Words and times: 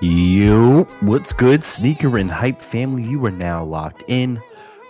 Yo, 0.00 0.82
what's 1.02 1.32
good, 1.32 1.62
sneaker 1.62 2.18
and 2.18 2.28
hype 2.30 2.60
family? 2.60 3.04
You 3.04 3.24
are 3.24 3.30
now 3.30 3.62
locked 3.62 4.02
in 4.08 4.40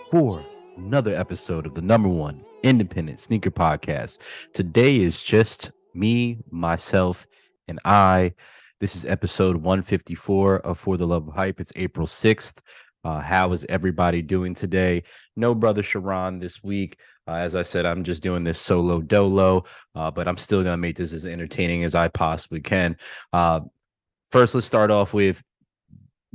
for 0.09 0.43
another 0.75 1.13
episode 1.13 1.67
of 1.67 1.75
the 1.75 1.81
number 1.81 2.09
one 2.09 2.43
independent 2.63 3.19
sneaker 3.19 3.51
podcast. 3.51 4.19
Today 4.53 4.97
is 4.97 5.23
just 5.23 5.71
me, 5.93 6.39
myself, 6.49 7.27
and 7.67 7.79
I. 7.85 8.33
This 8.79 8.95
is 8.95 9.05
episode 9.05 9.57
154 9.57 10.61
of 10.61 10.79
For 10.79 10.97
the 10.97 11.05
Love 11.05 11.27
of 11.27 11.35
Hype. 11.35 11.59
It's 11.59 11.73
April 11.75 12.07
6th. 12.07 12.61
Uh, 13.03 13.19
how 13.19 13.51
is 13.51 13.65
everybody 13.69 14.21
doing 14.21 14.53
today? 14.53 15.03
No 15.35 15.53
brother 15.53 15.83
Sharon 15.83 16.39
this 16.39 16.63
week. 16.63 16.97
Uh, 17.27 17.35
as 17.35 17.55
I 17.55 17.61
said, 17.61 17.85
I'm 17.85 18.03
just 18.03 18.23
doing 18.23 18.43
this 18.43 18.59
solo 18.59 19.01
dolo, 19.01 19.63
uh, 19.95 20.11
but 20.11 20.27
I'm 20.27 20.37
still 20.37 20.61
going 20.61 20.73
to 20.73 20.77
make 20.77 20.97
this 20.97 21.13
as 21.13 21.25
entertaining 21.25 21.83
as 21.83 21.95
I 21.95 22.07
possibly 22.09 22.61
can. 22.61 22.97
Uh, 23.31 23.61
first, 24.29 24.55
let's 24.55 24.67
start 24.67 24.91
off 24.91 25.13
with 25.13 25.41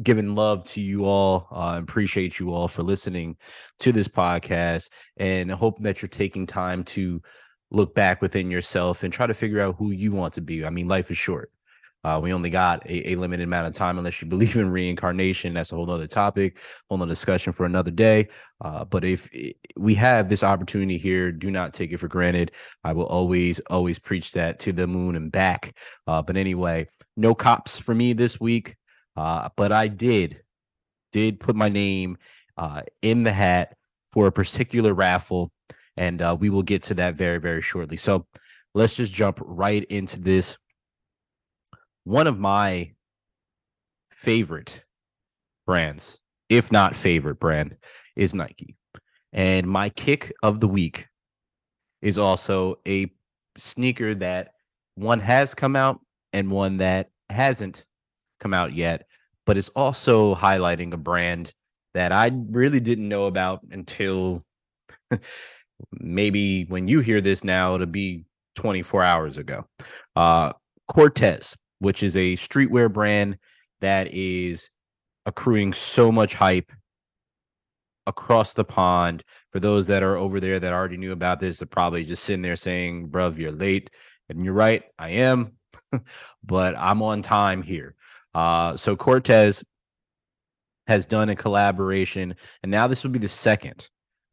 giving 0.02 0.34
love 0.34 0.64
to 0.64 0.80
you 0.80 1.04
all. 1.04 1.48
Uh, 1.50 1.78
appreciate 1.82 2.38
you 2.38 2.52
all 2.52 2.68
for 2.68 2.82
listening 2.82 3.36
to 3.80 3.92
this 3.92 4.08
podcast 4.08 4.90
and 5.16 5.50
hope 5.50 5.78
that 5.80 6.00
you're 6.00 6.08
taking 6.08 6.46
time 6.46 6.84
to 6.84 7.20
look 7.70 7.94
back 7.94 8.22
within 8.22 8.50
yourself 8.50 9.02
and 9.02 9.12
try 9.12 9.26
to 9.26 9.34
figure 9.34 9.60
out 9.60 9.76
who 9.76 9.90
you 9.90 10.12
want 10.12 10.34
to 10.34 10.40
be. 10.40 10.64
I 10.64 10.70
mean, 10.70 10.88
life 10.88 11.10
is 11.10 11.18
short. 11.18 11.50
Uh, 12.04 12.20
we 12.22 12.32
only 12.32 12.50
got 12.50 12.84
a, 12.86 13.12
a, 13.12 13.16
limited 13.16 13.42
amount 13.42 13.66
of 13.66 13.72
time 13.72 13.98
unless 13.98 14.22
you 14.22 14.28
believe 14.28 14.56
in 14.56 14.70
reincarnation. 14.70 15.54
That's 15.54 15.72
a 15.72 15.74
whole 15.74 15.90
other 15.90 16.06
topic, 16.06 16.58
whole 16.88 17.00
other 17.02 17.08
discussion 17.08 17.52
for 17.52 17.66
another 17.66 17.90
day. 17.90 18.28
Uh, 18.60 18.84
but 18.84 19.04
if 19.04 19.28
we 19.76 19.94
have 19.96 20.28
this 20.28 20.44
opportunity 20.44 20.96
here, 20.96 21.32
do 21.32 21.50
not 21.50 21.72
take 21.72 21.92
it 21.92 21.98
for 21.98 22.08
granted. 22.08 22.52
I 22.84 22.92
will 22.92 23.06
always, 23.06 23.58
always 23.70 23.98
preach 23.98 24.32
that 24.32 24.58
to 24.60 24.72
the 24.72 24.86
moon 24.86 25.16
and 25.16 25.32
back. 25.32 25.74
Uh, 26.06 26.22
but 26.22 26.36
anyway, 26.36 26.86
no 27.16 27.34
cops 27.34 27.78
for 27.78 27.94
me 27.94 28.12
this 28.12 28.40
week. 28.40 28.76
Uh, 29.16 29.48
but 29.56 29.72
I 29.72 29.88
did, 29.88 30.40
did 31.10 31.40
put 31.40 31.56
my 31.56 31.68
name 31.68 32.16
uh, 32.56 32.82
in 33.02 33.24
the 33.24 33.32
hat 33.32 33.76
for 34.12 34.28
a 34.28 34.32
particular 34.32 34.94
raffle. 34.94 35.50
And 35.96 36.22
uh, 36.22 36.36
we 36.38 36.48
will 36.48 36.62
get 36.62 36.84
to 36.84 36.94
that 36.94 37.16
very, 37.16 37.38
very 37.38 37.60
shortly. 37.60 37.96
So 37.96 38.24
let's 38.74 38.94
just 38.94 39.12
jump 39.12 39.40
right 39.42 39.82
into 39.84 40.20
this 40.20 40.56
one 42.08 42.26
of 42.26 42.38
my 42.38 42.90
favorite 44.08 44.82
brands, 45.66 46.18
if 46.48 46.72
not 46.72 46.96
favorite 46.96 47.38
brand, 47.38 47.76
is 48.16 48.34
Nike. 48.34 48.76
And 49.34 49.66
my 49.66 49.90
kick 49.90 50.32
of 50.42 50.58
the 50.58 50.68
week 50.68 51.06
is 52.00 52.16
also 52.16 52.78
a 52.88 53.12
sneaker 53.58 54.14
that 54.14 54.52
one 54.94 55.20
has 55.20 55.54
come 55.54 55.76
out 55.76 56.00
and 56.32 56.50
one 56.50 56.78
that 56.78 57.10
hasn't 57.28 57.84
come 58.40 58.54
out 58.54 58.72
yet, 58.72 59.04
but 59.44 59.58
it's 59.58 59.68
also 59.70 60.34
highlighting 60.34 60.94
a 60.94 60.96
brand 60.96 61.52
that 61.92 62.10
I 62.10 62.30
really 62.48 62.80
didn't 62.80 63.10
know 63.10 63.26
about 63.26 63.60
until 63.70 64.46
maybe 65.92 66.64
when 66.64 66.88
you 66.88 67.00
hear 67.00 67.20
this 67.20 67.44
now, 67.44 67.74
it'll 67.74 67.86
be 67.86 68.24
24 68.54 69.02
hours 69.02 69.36
ago. 69.36 69.66
Uh, 70.16 70.54
Corteiz 70.90 71.54
which 71.78 72.02
is 72.02 72.16
a 72.16 72.34
streetwear 72.34 72.92
brand 72.92 73.38
that 73.80 74.12
is 74.12 74.70
accruing 75.26 75.72
so 75.72 76.10
much 76.10 76.34
hype 76.34 76.72
across 78.06 78.54
the 78.54 78.64
pond. 78.64 79.22
For 79.52 79.60
those 79.60 79.86
that 79.86 80.02
are 80.02 80.16
over 80.16 80.40
there 80.40 80.58
that 80.58 80.72
already 80.72 80.96
knew 80.96 81.12
about 81.12 81.40
this, 81.40 81.58
they're 81.58 81.66
probably 81.66 82.04
just 82.04 82.24
sitting 82.24 82.42
there 82.42 82.56
saying, 82.56 83.08
bruv, 83.08 83.36
you're 83.38 83.52
late. 83.52 83.90
And 84.28 84.44
you're 84.44 84.54
right, 84.54 84.82
I 84.98 85.10
am, 85.10 85.52
but 86.44 86.74
I'm 86.76 87.02
on 87.02 87.22
time 87.22 87.62
here. 87.62 87.94
Uh, 88.34 88.76
so 88.76 88.94
Corteiz 88.94 89.64
has 90.86 91.06
done 91.06 91.28
a 91.30 91.36
collaboration, 91.36 92.34
and 92.62 92.70
now 92.70 92.86
this 92.86 93.04
will 93.04 93.10
be 93.10 93.18
the 93.18 93.28
second. 93.28 93.88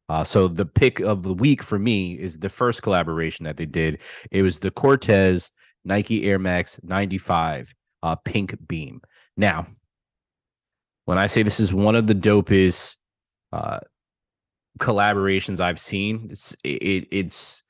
Uh, 0.08 0.24
so 0.24 0.48
the 0.48 0.66
pick 0.66 1.00
of 1.00 1.24
the 1.24 1.34
week 1.34 1.64
for 1.64 1.80
me 1.80 2.14
is 2.14 2.40
the 2.40 2.50
first 2.50 2.84
collaboration 2.84 3.44
that 3.46 3.58
they 3.58 3.66
did. 3.66 4.00
It 4.32 4.42
was 4.42 4.60
the 4.60 4.72
Corteiz 4.72 5.52
Nike 5.86 6.26
Air 6.26 6.40
Max 6.40 6.80
95 6.84 7.74
uh, 8.04 8.16
Pink 8.16 8.56
Beam. 8.68 9.02
Now, 9.38 9.68
when 11.06 11.18
I 11.18 11.28
say 11.28 11.44
this 11.44 11.60
is 11.60 11.74
one 11.74 11.96
of 11.96 12.08
the 12.08 12.16
dopest 12.16 12.98
uh, 13.54 13.80
collaborations 14.80 15.60
I've 15.60 15.80
seen, 15.80 16.28
it's, 16.32 16.56
it 16.64 17.08
it's 17.12 17.64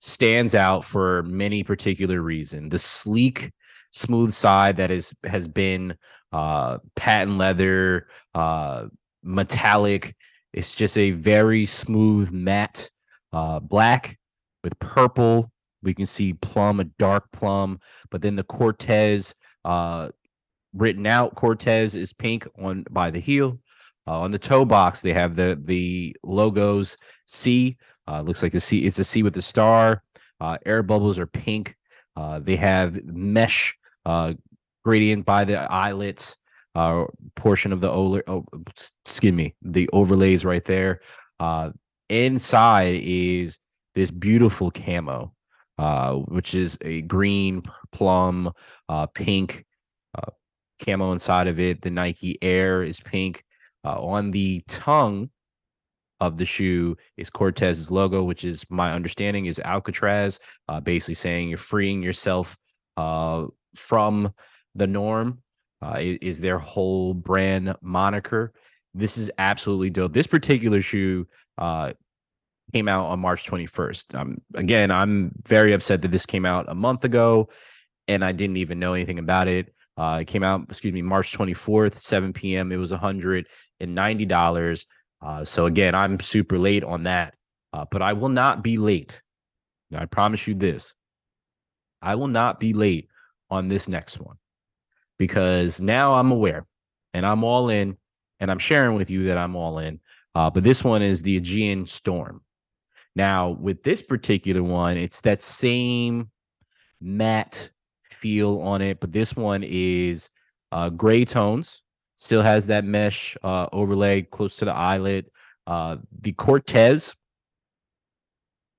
stands 0.00 0.54
out 0.54 0.84
for 0.84 1.22
many 1.24 1.62
particular 1.62 2.20
reason. 2.22 2.68
The 2.68 2.78
sleek, 2.78 3.50
smooth 3.92 4.32
side 4.32 4.76
that 4.76 4.90
is 4.90 5.14
has 5.24 5.48
been 5.48 5.96
uh, 6.32 6.78
patent 6.96 7.38
leather, 7.38 8.08
uh, 8.34 8.86
metallic. 9.22 10.14
It's 10.52 10.74
just 10.74 10.98
a 10.98 11.12
very 11.12 11.64
smooth 11.64 12.30
matte 12.30 12.90
uh, 13.32 13.60
black 13.60 14.18
with 14.62 14.78
purple 14.78 15.50
we 15.82 15.94
can 15.94 16.06
see 16.06 16.32
plum, 16.34 16.80
a 16.80 16.84
dark 16.84 17.30
plum, 17.32 17.80
but 18.10 18.22
then 18.22 18.36
the 18.36 18.44
Corteiz 18.44 19.34
uh, 19.64 20.08
written 20.74 21.06
out. 21.06 21.34
Corteiz 21.34 21.94
is 21.94 22.12
pink 22.12 22.46
on 22.58 22.84
by 22.90 23.10
the 23.10 23.20
heel. 23.20 23.58
Uh, 24.06 24.20
on 24.20 24.30
the 24.30 24.38
toe 24.38 24.64
box, 24.64 25.00
they 25.00 25.12
have 25.12 25.36
the 25.36 25.60
the 25.64 26.16
logos 26.22 26.96
C. 27.26 27.76
Uh, 28.08 28.20
looks 28.20 28.42
like 28.42 28.54
a 28.54 28.60
C. 28.60 28.78
It's 28.78 28.98
a 28.98 29.04
C 29.04 29.22
with 29.22 29.34
the 29.34 29.42
star. 29.42 30.02
Uh, 30.40 30.58
air 30.66 30.82
bubbles 30.82 31.18
are 31.18 31.26
pink. 31.26 31.76
Uh, 32.16 32.40
they 32.40 32.56
have 32.56 33.02
mesh 33.04 33.76
uh, 34.04 34.34
gradient 34.84 35.24
by 35.24 35.44
the 35.44 35.56
eyelets 35.72 36.36
uh, 36.74 37.04
portion 37.36 37.72
of 37.72 37.80
the 37.80 37.90
over. 37.90 38.22
Oh, 38.26 38.44
excuse 39.04 39.32
me, 39.32 39.54
the 39.62 39.88
overlays 39.92 40.44
right 40.44 40.64
there. 40.64 41.00
Inside 42.08 43.00
is 43.02 43.58
this 43.94 44.10
beautiful 44.10 44.70
camo 44.70 45.32
uh, 45.78 46.14
which 46.14 46.54
is 46.54 46.78
a 46.82 47.02
green, 47.02 47.62
plum, 47.92 48.52
uh, 48.88 49.06
pink 49.06 49.64
uh, 50.16 50.30
camo 50.84 51.12
inside 51.12 51.46
of 51.46 51.60
it. 51.60 51.82
The 51.82 51.90
Nike 51.90 52.38
Air 52.42 52.82
is 52.82 53.00
pink. 53.00 53.44
Uh, 53.84 54.00
on 54.00 54.30
the 54.30 54.62
tongue 54.68 55.28
of 56.20 56.36
the 56.36 56.44
shoe 56.44 56.96
is 57.16 57.30
Corteiz's 57.30 57.90
logo, 57.90 58.22
which 58.22 58.44
is 58.44 58.64
my 58.70 58.92
understanding 58.92 59.46
is 59.46 59.58
Alcatraz, 59.60 60.38
uh, 60.68 60.80
basically 60.80 61.14
saying 61.14 61.48
you're 61.48 61.58
freeing 61.58 62.00
yourself 62.00 62.56
uh, 62.96 63.46
from 63.74 64.32
the 64.74 64.86
norm. 64.86 65.42
Uh, 65.82 65.96
is 65.98 66.40
their 66.40 66.60
whole 66.60 67.12
brand 67.12 67.74
moniker. 67.82 68.52
This 68.94 69.18
is 69.18 69.32
absolutely 69.38 69.90
dope. 69.90 70.12
This 70.12 70.28
particular 70.28 70.78
shoe 70.78 71.26
uh, 71.58 71.92
came 72.72 72.88
out 72.88 73.06
on 73.06 73.20
March 73.20 73.44
21st. 73.48 74.14
Um, 74.18 74.38
again, 74.54 74.90
I'm 74.90 75.32
very 75.46 75.72
upset 75.72 76.02
that 76.02 76.10
this 76.10 76.26
came 76.26 76.46
out 76.46 76.66
a 76.68 76.74
month 76.74 77.04
ago 77.04 77.48
and 78.08 78.24
I 78.24 78.32
didn't 78.32 78.56
even 78.56 78.78
know 78.78 78.94
anything 78.94 79.18
about 79.18 79.48
it. 79.48 79.74
Uh, 79.96 80.18
it 80.22 80.26
came 80.26 80.42
out, 80.42 80.62
excuse 80.68 80.94
me, 80.94 81.02
March 81.02 81.36
24th, 81.36 81.94
7 81.94 82.32
p.m. 82.32 82.72
It 82.72 82.78
was 82.78 82.92
$190. 82.92 84.86
Uh, 85.20 85.44
so 85.44 85.66
again, 85.66 85.94
I'm 85.94 86.18
super 86.18 86.58
late 86.58 86.82
on 86.82 87.04
that, 87.04 87.36
uh, 87.72 87.84
but 87.90 88.02
I 88.02 88.12
will 88.14 88.30
not 88.30 88.64
be 88.64 88.76
late. 88.76 89.22
I 89.94 90.06
promise 90.06 90.46
you 90.46 90.54
this. 90.54 90.94
I 92.00 92.14
will 92.14 92.28
not 92.28 92.58
be 92.58 92.72
late 92.72 93.08
on 93.50 93.68
this 93.68 93.86
next 93.86 94.18
one 94.18 94.36
because 95.18 95.80
now 95.80 96.14
I'm 96.14 96.32
aware 96.32 96.66
and 97.12 97.26
I'm 97.26 97.44
all 97.44 97.68
in 97.68 97.96
and 98.40 98.50
I'm 98.50 98.58
sharing 98.58 98.96
with 98.96 99.10
you 99.10 99.24
that 99.24 99.38
I'm 99.38 99.54
all 99.54 99.78
in. 99.78 100.00
Uh, 100.34 100.48
but 100.48 100.64
this 100.64 100.82
one 100.82 101.02
is 101.02 101.22
the 101.22 101.36
Aegean 101.36 101.86
Storm. 101.86 102.40
Now, 103.14 103.50
with 103.50 103.82
this 103.82 104.02
particular 104.02 104.62
one, 104.62 104.96
it's 104.96 105.20
that 105.22 105.42
same 105.42 106.30
matte 107.00 107.70
feel 108.04 108.60
on 108.60 108.80
it, 108.80 109.00
but 109.00 109.12
this 109.12 109.36
one 109.36 109.62
is 109.64 110.30
uh, 110.70 110.88
gray 110.88 111.24
tones. 111.24 111.82
Still 112.16 112.42
has 112.42 112.66
that 112.68 112.84
mesh 112.84 113.36
uh, 113.42 113.66
overlay 113.72 114.22
close 114.22 114.56
to 114.56 114.64
the 114.64 114.72
eyelid. 114.72 115.26
Uh, 115.66 115.96
the 116.20 116.32
Corteiz 116.32 117.16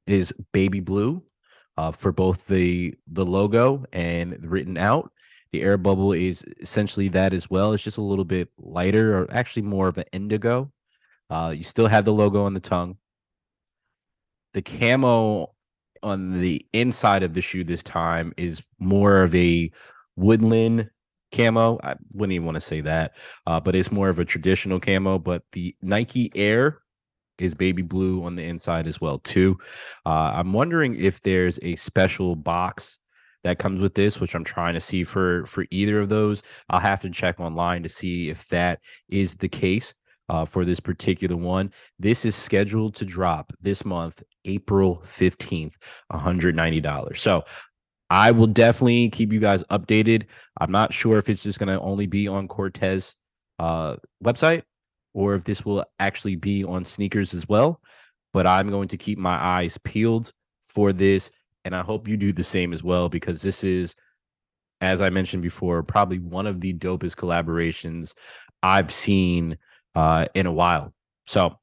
is 0.08 0.34
baby 0.52 0.80
blue 0.80 1.24
uh, 1.78 1.92
for 1.92 2.12
both 2.12 2.46
the 2.48 2.96
the 3.12 3.26
logo 3.26 3.86
and 3.94 4.38
written 4.50 4.78
out. 4.78 5.12
The 5.52 5.62
air 5.62 5.78
bubble 5.78 6.14
is 6.14 6.44
essentially 6.62 7.10
that 7.10 7.34
as 7.34 7.50
well. 7.50 7.74
It's 7.74 7.84
just 7.84 7.98
a 7.98 8.02
little 8.02 8.26
bit 8.26 8.50
lighter, 8.58 9.20
or 9.20 9.28
actually 9.32 9.64
more 9.64 9.88
of 9.88 9.98
an 9.98 10.06
indigo. 10.12 10.72
Uh, 11.30 11.54
you 11.56 11.64
still 11.64 11.88
have 11.88 12.06
the 12.06 12.14
logo 12.14 12.44
on 12.44 12.54
the 12.54 12.60
tongue 12.60 12.98
the 14.54 14.62
camo 14.62 15.54
on 16.02 16.40
the 16.40 16.66
inside 16.74 17.24
of 17.24 17.34
the 17.34 17.42
shoe 17.42 17.64
this 17.64 17.84
time 17.84 18.34
is 18.38 18.62
more 18.80 19.24
of 19.24 19.34
a 19.34 19.72
woodland 20.16 20.90
camo. 21.32 21.80
I 21.84 21.96
wouldn't 22.14 22.34
even 22.34 22.46
want 22.46 22.56
to 22.56 22.62
say 22.62 22.82
that, 22.82 23.16
uh, 23.48 23.60
but 23.60 23.76
it's 23.76 23.92
more 23.92 24.10
of 24.10 24.20
a 24.20 24.26
traditional 24.26 24.80
camo. 24.80 25.18
But 25.20 25.44
the 25.52 25.76
Nike 25.82 26.32
Air 26.36 26.80
is 27.40 27.56
baby 27.56 27.82
blue 27.82 28.24
on 28.24 28.36
the 28.36 28.44
inside 28.44 28.88
as 28.88 29.02
well 29.02 29.20
too. 29.20 29.58
Uh, 30.06 30.34
I'm 30.36 30.54
wondering 30.54 30.96
if 31.00 31.22
there's 31.22 31.60
a 31.64 31.76
special 31.76 32.36
box 32.36 33.00
that 33.44 33.60
comes 33.60 33.82
with 33.82 33.96
this, 33.96 34.20
which 34.20 34.36
I'm 34.36 34.44
trying 34.44 34.74
to 34.76 34.80
see 34.80 35.04
for 35.04 35.46
for 35.46 35.66
either 35.72 36.00
of 36.00 36.10
those. 36.10 36.44
I'll 36.70 36.80
have 36.80 37.02
to 37.02 37.10
check 37.10 37.40
online 37.40 37.84
to 37.84 37.90
see 37.90 38.30
if 38.30 38.48
that 38.50 38.80
is 39.10 39.36
the 39.36 39.50
case 39.50 39.94
uh, 40.34 40.46
for 40.46 40.66
this 40.66 40.80
particular 40.80 41.38
one. 41.38 41.72
This 42.00 42.26
is 42.26 42.36
scheduled 42.36 42.96
to 42.96 43.06
drop 43.06 43.54
this 43.62 43.86
month, 43.86 44.24
April 44.46 45.00
15th, 45.06 45.76
$190. 46.12 47.18
So 47.18 47.44
I 48.10 48.32
will 48.32 48.48
definitely 48.48 49.10
keep 49.10 49.32
you 49.32 49.40
guys 49.40 49.64
updated. 49.66 50.24
I'm 50.60 50.72
not 50.72 50.92
sure 50.92 51.20
if 51.20 51.30
it's 51.30 51.44
just 51.44 51.60
going 51.60 51.70
to 51.70 51.80
only 51.80 52.08
be 52.08 52.28
on 52.28 52.48
Corteiz 52.48 53.14
uh, 53.60 53.98
website 54.24 54.64
or 55.14 55.36
if 55.36 55.44
this 55.44 55.64
will 55.64 55.86
actually 56.00 56.36
be 56.36 56.64
on 56.64 56.84
sneakers 56.84 57.36
as 57.36 57.48
well. 57.48 57.80
But 58.34 58.48
I'm 58.48 58.70
going 58.70 58.88
to 58.88 58.98
keep 58.98 59.20
my 59.20 59.36
eyes 59.36 59.78
peeled 59.84 60.32
for 60.64 60.92
this. 60.92 61.30
And 61.64 61.76
I 61.76 61.82
hope 61.82 62.08
you 62.08 62.18
do 62.18 62.34
the 62.34 62.44
same 62.44 62.74
as 62.74 62.84
well, 62.84 63.08
because 63.08 63.44
this 63.44 63.64
is, 63.64 63.96
as 64.82 65.00
I 65.00 65.12
mentioned 65.12 65.44
before, 65.44 65.84
probably 65.84 66.18
one 66.18 66.48
of 66.48 66.60
the 66.60 66.74
dopest 66.74 67.16
collaborations 67.18 68.16
I've 68.64 68.92
seen 68.92 69.58
uh, 69.96 70.26
in 70.34 70.46
a 70.46 70.52
while. 70.52 70.94
So, 71.26 71.58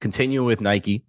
continuing 0.00 0.46
with 0.46 0.60
Nike. 0.60 1.04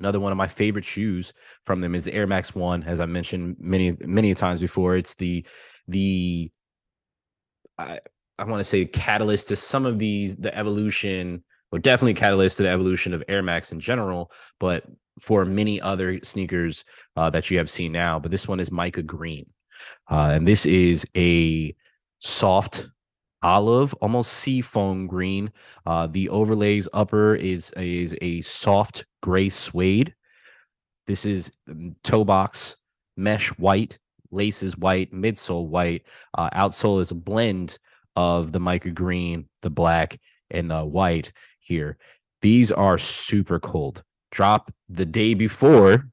Another 0.00 0.20
one 0.20 0.32
of 0.32 0.38
my 0.38 0.48
favorite 0.48 0.84
shoes 0.84 1.32
from 1.64 1.80
them 1.80 1.94
is 1.94 2.04
the 2.04 2.12
Air 2.12 2.26
Max 2.26 2.54
One, 2.54 2.82
as 2.82 3.00
I 3.00 3.06
mentioned 3.06 3.56
many 3.60 3.96
many 4.00 4.34
times 4.34 4.60
before. 4.60 4.96
It's 4.96 5.14
the 5.14 5.46
the 5.86 6.50
I, 7.78 8.00
I 8.38 8.44
want 8.44 8.60
to 8.60 8.64
say 8.64 8.84
catalyst 8.84 9.48
to 9.48 9.56
some 9.56 9.86
of 9.86 9.98
these 9.98 10.34
the 10.36 10.54
evolution, 10.56 11.44
or 11.70 11.78
definitely 11.78 12.14
catalyst 12.14 12.56
to 12.56 12.64
the 12.64 12.68
evolution 12.70 13.14
of 13.14 13.22
Air 13.28 13.42
Max 13.42 13.70
in 13.70 13.78
general, 13.78 14.32
but 14.58 14.84
for 15.20 15.44
many 15.44 15.80
other 15.80 16.18
sneakers 16.24 16.84
uh, 17.16 17.30
that 17.30 17.50
you 17.50 17.56
have 17.58 17.70
seen 17.70 17.92
now. 17.92 18.18
But 18.18 18.32
this 18.32 18.48
one 18.48 18.58
is 18.58 18.72
Mica 18.72 19.02
Green, 19.02 19.46
uh, 20.10 20.32
and 20.34 20.46
this 20.46 20.66
is 20.66 21.06
a 21.16 21.74
soft 22.18 22.88
olive, 23.44 23.94
almost 23.94 24.32
sea 24.32 24.60
foam 24.60 25.06
green. 25.06 25.52
Uh, 25.86 26.08
the 26.08 26.28
overlays 26.30 26.88
upper 26.92 27.36
is 27.36 27.70
is 27.72 28.16
a 28.22 28.40
soft 28.40 29.04
gray 29.22 29.48
suede. 29.48 30.14
This 31.06 31.24
is 31.24 31.52
um, 31.70 31.94
toe 32.02 32.24
box 32.24 32.76
mesh 33.16 33.50
white, 33.58 33.98
laces 34.30 34.76
white, 34.76 35.12
midsole 35.12 35.68
white. 35.68 36.02
Uh, 36.36 36.50
outsole 36.50 37.00
is 37.00 37.12
a 37.12 37.14
blend 37.14 37.78
of 38.16 38.52
the 38.52 38.60
mica 38.60 38.90
green, 38.90 39.48
the 39.62 39.70
black, 39.70 40.18
and 40.50 40.70
the 40.70 40.84
white 40.84 41.32
here. 41.60 41.98
These 42.42 42.72
are 42.72 42.98
super 42.98 43.60
cold. 43.60 44.02
Drop 44.30 44.72
the 44.88 45.06
day 45.06 45.34
before 45.34 46.08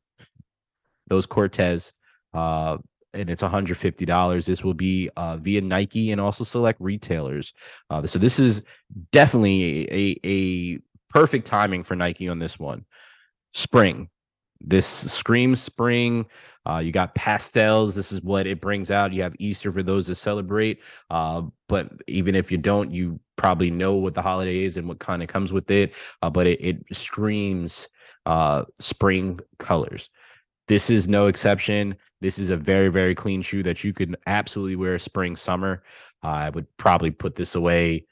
those 1.07 1.25
Corteiz 1.25 1.94
uh, 2.34 2.77
and 3.13 3.30
it's 3.30 3.44
$150. 3.44 4.46
This 4.46 4.63
will 4.63 4.74
be 4.74 5.10
uh, 5.18 5.38
via 5.38 5.62
Nike 5.62 6.12
and 6.12 6.22
also 6.22 6.44
select 6.44 6.80
retailers. 6.81 7.54
Uh, 7.90 8.06
so 8.06 8.19
this 8.19 8.40
is 8.40 8.63
definitely 9.12 9.88
a, 9.92 10.19
a 10.25 10.80
perfect 11.10 11.46
timing 11.46 11.84
for 11.84 11.96
Nike 11.96 12.30
on 12.30 12.40
this 12.40 12.58
one. 12.60 12.86
Spring. 13.54 14.10
This 14.63 14.86
screams 14.86 15.62
spring. 15.62 16.25
Uh, 16.69 16.78
you 16.78 16.92
got 16.92 17.16
pastels. 17.16 17.96
This 17.96 18.12
is 18.12 18.22
what 18.22 18.46
it 18.46 18.62
brings 18.62 18.92
out. 18.92 19.12
You 19.12 19.24
have 19.24 19.36
Easter 19.40 19.72
for 19.72 19.81
those 19.81 20.08
that 20.08 20.16
celebrate. 20.16 20.84
Uh, 21.10 21.44
but 21.68 21.92
even 22.08 22.36
if 22.36 22.52
you 22.52 22.60
don't, 22.60 22.92
you 22.92 23.19
probably 23.38 23.72
know 23.72 23.96
what 23.96 24.13
the 24.13 24.22
holiday 24.22 24.63
is 24.63 24.78
and 24.78 24.88
what 24.88 25.00
kind 25.00 25.24
of 25.24 25.28
comes 25.28 25.52
with 25.52 25.69
it. 25.72 25.96
Uh, 26.22 26.30
but 26.30 26.46
it, 26.46 26.62
it 26.62 26.96
screams 26.96 27.90
uh, 28.28 28.66
spring 28.80 29.40
colors. 29.58 30.10
This 30.68 30.90
is 30.90 31.10
no 31.10 31.28
exception. 31.28 31.96
This 32.22 32.38
is 32.38 32.52
a 32.52 32.58
very, 32.58 32.90
very 32.90 33.16
clean 33.16 33.42
shoe 33.42 33.64
that 33.64 33.84
you 33.84 33.94
could 33.94 34.16
absolutely 34.28 34.76
wear 34.76 34.98
spring, 35.00 35.36
summer. 35.36 35.84
Uh, 36.24 36.28
I 36.28 36.50
would 36.52 36.68
probably 36.78 37.10
put 37.10 37.36
this 37.36 37.56
away 37.56 38.06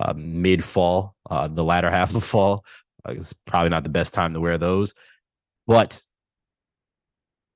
uh, 0.00 0.12
mid 0.16 0.64
fall, 0.64 1.14
uh, 1.30 1.48
the 1.48 1.64
latter 1.64 1.90
half 1.98 2.14
of 2.14 2.24
fall. 2.24 2.64
Uh, 3.08 3.12
it's 3.12 3.32
probably 3.32 3.70
not 3.70 3.84
the 3.84 3.90
best 3.90 4.14
time 4.14 4.34
to 4.34 4.40
wear 4.40 4.58
those, 4.58 4.94
but 5.66 6.02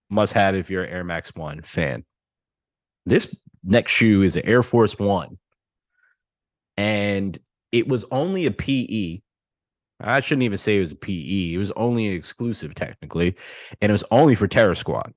must 0.09 0.33
have 0.33 0.55
if 0.55 0.71
you're 0.71 0.85
an 0.85 0.93
Air 0.93 1.05
Max 1.05 1.35
One 1.35 1.61
fan. 1.63 2.05
This 3.05 3.37
next 3.65 3.93
shoe 3.93 4.23
is 4.23 4.37
an 4.37 4.47
Air 4.47 4.63
Force 4.63 4.99
One, 4.99 5.39
and 6.77 7.37
it 7.73 7.89
was 7.89 8.05
only 8.13 8.47
a 8.47 8.53
PE. 8.53 9.21
I 9.99 10.21
shouldn't 10.21 10.43
even 10.43 10.59
say 10.59 10.77
it 10.77 10.81
was 10.81 10.93
a 10.93 10.97
PE. 10.97 11.55
It 11.55 11.59
was 11.59 11.73
only 11.73 12.07
an 12.07 12.15
exclusive, 12.15 12.75
technically, 12.75 13.35
and 13.81 13.91
it 13.91 13.93
was 13.93 14.05
only 14.11 14.35
for 14.35 14.47
Terror 14.47 14.75
Squad. 14.75 15.13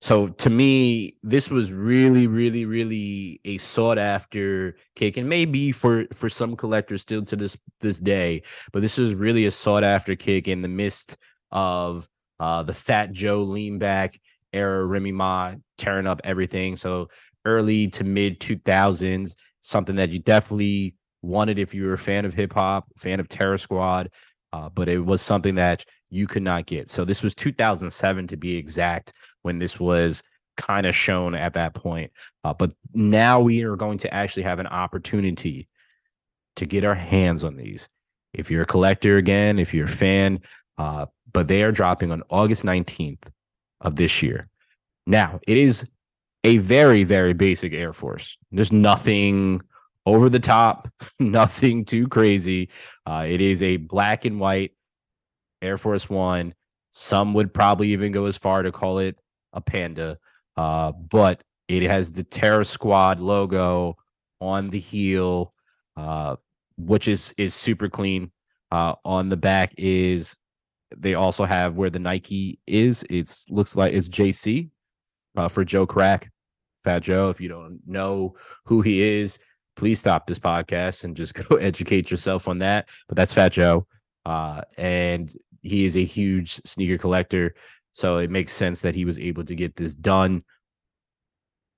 So 0.00 0.28
to 0.28 0.50
me, 0.50 1.16
this 1.22 1.50
was 1.50 1.72
really, 1.72 2.26
really, 2.26 2.66
really 2.66 3.40
a 3.44 3.56
sought 3.56 3.98
after 3.98 4.76
kick, 4.96 5.16
and 5.16 5.28
maybe 5.28 5.72
for 5.72 6.04
for 6.12 6.28
some 6.28 6.56
collectors 6.56 7.00
still 7.00 7.24
to 7.24 7.36
this 7.36 7.56
this 7.80 8.00
day, 8.00 8.42
but 8.72 8.82
this 8.82 8.98
was 8.98 9.14
really 9.14 9.46
a 9.46 9.50
sought 9.50 9.84
after 9.84 10.14
kick 10.14 10.46
in 10.46 10.60
the 10.60 10.68
midst 10.68 11.16
of 11.52 12.06
uh, 12.38 12.62
the 12.62 12.74
Fat 12.74 13.12
Joe 13.12 13.42
lean 13.42 13.78
back 13.78 14.20
era, 14.52 14.84
Remy 14.84 15.12
Ma 15.12 15.54
tearing 15.78 16.06
up 16.06 16.20
everything. 16.24 16.76
So 16.76 17.08
early 17.44 17.88
to 17.88 18.04
mid 18.04 18.40
two 18.40 18.58
thousands, 18.58 19.36
something 19.60 19.96
that 19.96 20.10
you 20.10 20.18
definitely 20.18 20.96
wanted 21.22 21.58
if 21.58 21.74
you 21.74 21.86
were 21.86 21.94
a 21.94 21.98
fan 21.98 22.24
of 22.24 22.34
hip 22.34 22.52
hop, 22.52 22.86
fan 22.98 23.20
of 23.20 23.28
Terror 23.28 23.58
Squad, 23.58 24.10
uh, 24.52 24.68
but 24.68 24.88
it 24.88 24.98
was 24.98 25.22
something 25.22 25.54
that 25.54 25.84
you 26.10 26.26
could 26.26 26.42
not 26.42 26.66
get. 26.66 26.90
So 26.90 27.04
this 27.04 27.22
was 27.22 27.34
2007 27.34 28.26
to 28.28 28.36
be 28.36 28.56
exact 28.56 29.12
when 29.44 29.58
this 29.58 29.78
was 29.78 30.22
kind 30.56 30.86
of 30.86 30.94
shown 30.94 31.34
at 31.34 31.54
that 31.54 31.74
point. 31.74 32.10
Uh, 32.42 32.54
but 32.54 32.72
now 32.92 33.40
we 33.40 33.62
are 33.62 33.76
going 33.76 33.98
to 33.98 34.12
actually 34.12 34.42
have 34.42 34.58
an 34.58 34.66
opportunity 34.66 35.68
to 36.56 36.66
get 36.66 36.84
our 36.84 36.94
hands 36.94 37.44
on 37.44 37.56
these. 37.56 37.88
If 38.32 38.50
you're 38.50 38.62
a 38.62 38.66
collector 38.66 39.16
again, 39.16 39.58
if 39.58 39.72
you're 39.72 39.86
a 39.86 39.88
fan, 39.88 40.40
uh, 40.78 41.06
but 41.32 41.48
they 41.48 41.62
are 41.62 41.72
dropping 41.72 42.10
on 42.10 42.22
August 42.30 42.64
19th 42.64 43.24
of 43.80 43.96
this 43.96 44.22
year. 44.22 44.48
Now, 45.06 45.40
it 45.46 45.56
is 45.56 45.88
a 46.44 46.58
very, 46.58 47.04
very 47.04 47.32
basic 47.32 47.72
Air 47.72 47.92
Force. 47.92 48.38
There's 48.50 48.72
nothing 48.72 49.60
over 50.06 50.28
the 50.28 50.40
top, 50.40 50.88
nothing 51.20 51.84
too 51.84 52.08
crazy. 52.08 52.70
Uh, 53.06 53.26
it 53.28 53.40
is 53.40 53.62
a 53.62 53.76
black 53.76 54.24
and 54.24 54.40
white 54.40 54.72
Air 55.62 55.76
Force 55.76 56.08
One. 56.08 56.54
Some 56.90 57.34
would 57.34 57.52
probably 57.52 57.88
even 57.88 58.12
go 58.12 58.26
as 58.26 58.36
far 58.36 58.62
to 58.62 58.70
call 58.70 58.98
it 58.98 59.18
a 59.54 59.60
panda, 59.60 60.18
uh, 60.56 60.92
but 60.92 61.42
it 61.68 61.82
has 61.84 62.12
the 62.12 62.24
Terror 62.24 62.64
Squad 62.64 63.20
logo 63.20 63.96
on 64.40 64.68
the 64.68 64.78
heel, 64.78 65.54
uh, 65.96 66.36
which 66.76 67.08
is 67.08 67.34
is 67.38 67.54
super 67.54 67.88
clean. 67.88 68.30
Uh, 68.70 68.94
on 69.04 69.28
the 69.28 69.36
back 69.36 69.72
is 69.78 70.36
they 70.96 71.14
also 71.14 71.44
have 71.44 71.76
where 71.76 71.90
the 71.90 71.98
Nike 71.98 72.58
is. 72.66 73.04
It's 73.08 73.48
looks 73.48 73.76
like 73.76 73.92
it's 73.92 74.08
JC 74.08 74.70
uh, 75.36 75.48
for 75.48 75.64
Joe 75.64 75.86
Crack, 75.86 76.30
Fat 76.82 77.00
Joe. 77.02 77.30
If 77.30 77.40
you 77.40 77.48
don't 77.48 77.80
know 77.86 78.34
who 78.64 78.80
he 78.80 79.00
is, 79.00 79.38
please 79.76 79.98
stop 79.98 80.26
this 80.26 80.38
podcast 80.38 81.04
and 81.04 81.16
just 81.16 81.34
go 81.48 81.56
educate 81.56 82.10
yourself 82.10 82.48
on 82.48 82.58
that. 82.58 82.88
But 83.08 83.16
that's 83.16 83.32
Fat 83.32 83.52
Joe, 83.52 83.86
uh, 84.26 84.62
and 84.76 85.32
he 85.62 85.84
is 85.84 85.96
a 85.96 86.04
huge 86.04 86.60
sneaker 86.64 86.98
collector. 86.98 87.54
So 87.94 88.18
it 88.18 88.30
makes 88.30 88.52
sense 88.52 88.82
that 88.82 88.94
he 88.94 89.04
was 89.04 89.18
able 89.18 89.44
to 89.44 89.54
get 89.54 89.76
this 89.76 89.94
done. 89.94 90.42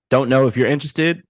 Don't 0.09 0.31
know 0.31 0.47
if 0.47 0.57
you're 0.57 0.67
interested, 0.67 1.23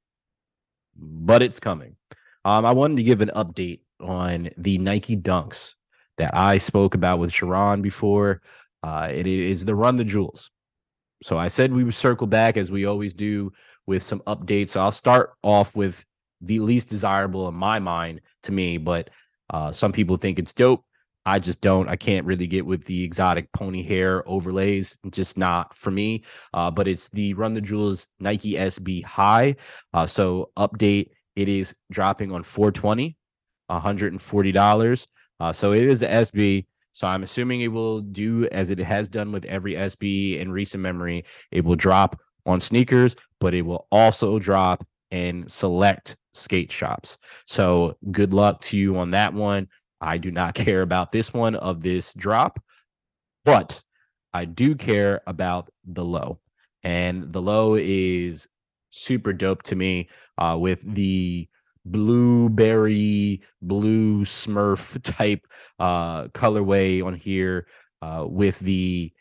but 0.97 1.43
it's 1.43 1.61
coming. 1.61 1.97
Um, 2.45 2.65
I 2.65 2.71
wanted 2.71 2.97
to 2.99 3.03
give 3.03 3.21
an 3.21 3.33
update 3.35 3.81
on 4.01 4.49
the 4.57 4.79
Nike 4.79 5.17
Dunks 5.17 5.75
that 6.19 6.35
I 6.35 6.59
spoke 6.59 6.95
about 6.95 7.19
with 7.19 7.33
Sharon 7.33 7.83
before. 7.83 8.41
Uh, 8.85 9.09
it 9.13 9.27
is 9.27 9.65
the 9.65 9.75
Run 9.75 9.97
the 9.97 10.05
Jewels. 10.05 10.51
So 11.23 11.37
I 11.37 11.49
said 11.49 11.73
we 11.73 11.83
would 11.83 11.95
circle 11.95 12.29
back 12.29 12.57
as 12.57 12.71
we 12.71 12.85
always 12.85 13.13
do 13.13 13.53
with 13.87 14.05
some 14.05 14.21
updates. 14.21 14.71
So 14.71 14.81
I'll 14.81 14.93
start 14.93 15.33
off 15.43 15.75
with 15.75 16.05
the 16.41 16.61
least 16.61 16.89
desirable 16.89 17.49
in 17.49 17.55
my 17.55 17.81
mind 17.81 18.21
to 18.45 18.53
me, 18.53 18.79
but 18.79 19.11
uh, 19.51 19.73
some 19.73 19.93
people 19.93 20.17
think 20.17 20.39
it's 20.39 20.53
dope. 20.53 20.85
I 21.27 21.41
just 21.41 21.61
don't. 21.61 21.89
I 21.89 21.97
can't 21.97 22.25
really 22.25 22.47
get 22.47 22.65
with 22.65 22.85
the 22.85 23.03
exotic 23.03 23.51
pony 23.53 23.83
hair 23.83 24.27
overlays. 24.29 25.01
Just 25.11 25.37
not 25.37 25.75
for 25.75 25.91
me. 25.91 26.23
Uh, 26.55 26.71
but 26.71 26.87
it's 26.87 27.09
the 27.11 27.35
Run 27.35 27.53
the 27.53 27.61
Jewels 27.61 28.09
Nike 28.21 28.53
SB 28.53 29.05
High. 29.05 29.57
Uh, 29.93 30.07
so 30.07 30.51
update. 30.57 31.11
It 31.35 31.51
is 31.51 31.75
dropping 31.91 32.33
on 32.33 32.43
420, 32.43 33.15
$140. 33.71 35.07
Uh, 35.39 35.53
so 35.53 35.73
it 35.73 35.83
is 35.83 36.01
the 36.01 36.07
SB. 36.07 36.65
So 36.95 37.07
I'm 37.07 37.25
assuming 37.25 37.61
it 37.61 37.69
will 37.69 38.01
do 38.01 38.49
as 38.53 38.71
it 38.71 38.79
has 38.79 39.11
done 39.11 39.33
with 39.33 39.45
every 39.45 39.75
SB 39.75 40.41
in 40.41 40.51
recent 40.51 40.83
memory. 40.83 41.27
It 41.51 41.63
will 41.63 41.77
drop 41.77 42.19
on 42.47 42.59
sneakers, 42.59 43.17
but 43.39 43.53
it 43.53 43.63
will 43.63 43.87
also 43.91 44.39
drop 44.39 44.83
in 45.11 45.47
select 45.47 46.17
skate 46.33 46.73
shops. 46.73 47.19
So 47.47 47.99
good 48.13 48.33
luck 48.33 48.63
to 48.63 48.79
you 48.79 48.97
on 48.97 49.11
that 49.11 49.35
one. 49.35 49.69
I 50.01 50.19
do 50.19 50.31
not 50.31 50.55
care 50.67 50.83
about 50.83 51.13
this 51.13 51.33
one 51.33 51.55
of 51.57 51.81
this 51.81 52.15
drop, 52.15 52.63
but 53.45 53.83
I 54.33 54.45
do 54.45 54.75
care 54.75 55.23
about 55.27 55.71
the 55.85 56.05
low. 56.05 56.41
And 56.83 57.33
the 57.33 57.43
low 57.43 57.75
is 57.75 58.49
super 58.91 59.33
dope 59.33 59.63
to 59.65 59.77
me 59.77 60.09
uh, 60.39 60.57
with 60.59 60.83
the 60.95 61.49
blueberry 61.87 63.41
blue 63.63 64.23
smurf 64.25 65.01
type 65.05 65.47
uh 65.79 66.25
colorway 66.29 67.01
on 67.05 67.15
here 67.15 67.65
uh 68.03 68.25
with 68.29 68.59
the 68.59 69.13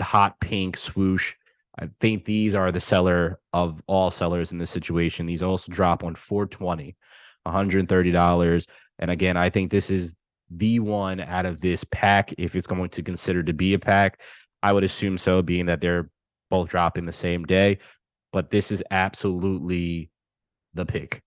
hot 0.00 0.38
pink 0.40 0.76
swoosh. 0.76 1.34
I 1.78 1.88
think 2.00 2.24
these 2.24 2.54
are 2.54 2.72
the 2.72 2.80
seller 2.80 3.38
of 3.52 3.82
all 3.86 4.10
sellers 4.10 4.50
in 4.50 4.58
this 4.58 4.70
situation. 4.70 5.26
These 5.26 5.42
also 5.42 5.70
drop 5.70 6.02
on 6.02 6.14
420 6.14 6.96
$130 7.46 8.66
and 8.98 9.10
again 9.10 9.36
i 9.36 9.48
think 9.48 9.70
this 9.70 9.90
is 9.90 10.14
the 10.50 10.78
one 10.78 11.20
out 11.20 11.44
of 11.44 11.60
this 11.60 11.84
pack 11.84 12.32
if 12.38 12.54
it's 12.54 12.66
going 12.66 12.88
to 12.88 13.02
consider 13.02 13.42
to 13.42 13.52
be 13.52 13.74
a 13.74 13.78
pack 13.78 14.20
i 14.62 14.72
would 14.72 14.84
assume 14.84 15.18
so 15.18 15.42
being 15.42 15.66
that 15.66 15.80
they're 15.80 16.08
both 16.50 16.68
dropping 16.68 17.04
the 17.04 17.12
same 17.12 17.44
day 17.44 17.78
but 18.32 18.50
this 18.50 18.70
is 18.70 18.82
absolutely 18.90 20.10
the 20.74 20.86
pick 20.86 21.22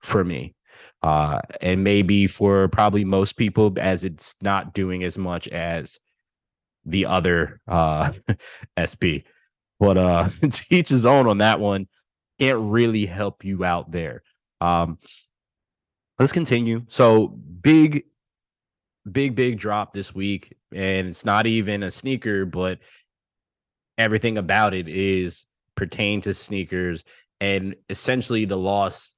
for 0.00 0.24
me. 0.24 0.54
Uh, 1.02 1.40
and 1.60 1.84
maybe 1.84 2.26
for 2.26 2.68
probably 2.68 3.04
most 3.04 3.36
people, 3.36 3.72
as 3.78 4.04
it's 4.04 4.34
not 4.42 4.74
doing 4.74 5.04
as 5.04 5.16
much 5.16 5.48
as 5.48 5.98
the 6.84 7.06
other 7.06 7.60
uh, 7.68 8.12
SB. 8.76 9.24
But 9.78 9.96
uh, 9.96 10.28
each 10.70 10.88
his 10.88 11.06
own 11.06 11.28
on 11.28 11.38
that 11.38 11.60
one. 11.60 11.86
Can't 12.40 12.70
really 12.70 13.06
help 13.06 13.44
you 13.44 13.64
out 13.64 13.90
there. 13.90 14.22
Um, 14.60 14.98
let's 16.18 16.32
continue. 16.32 16.82
So 16.88 17.28
big, 17.28 18.04
big, 19.10 19.34
big 19.34 19.58
drop 19.58 19.92
this 19.92 20.14
week, 20.14 20.56
and 20.72 21.08
it's 21.08 21.24
not 21.24 21.46
even 21.46 21.82
a 21.82 21.90
sneaker, 21.90 22.44
but 22.44 22.78
everything 23.96 24.38
about 24.38 24.74
it 24.74 24.88
is 24.88 25.46
pertain 25.74 26.20
to 26.22 26.34
sneakers 26.34 27.04
and 27.40 27.74
essentially 27.88 28.44
the 28.44 28.56
loss 28.56 29.14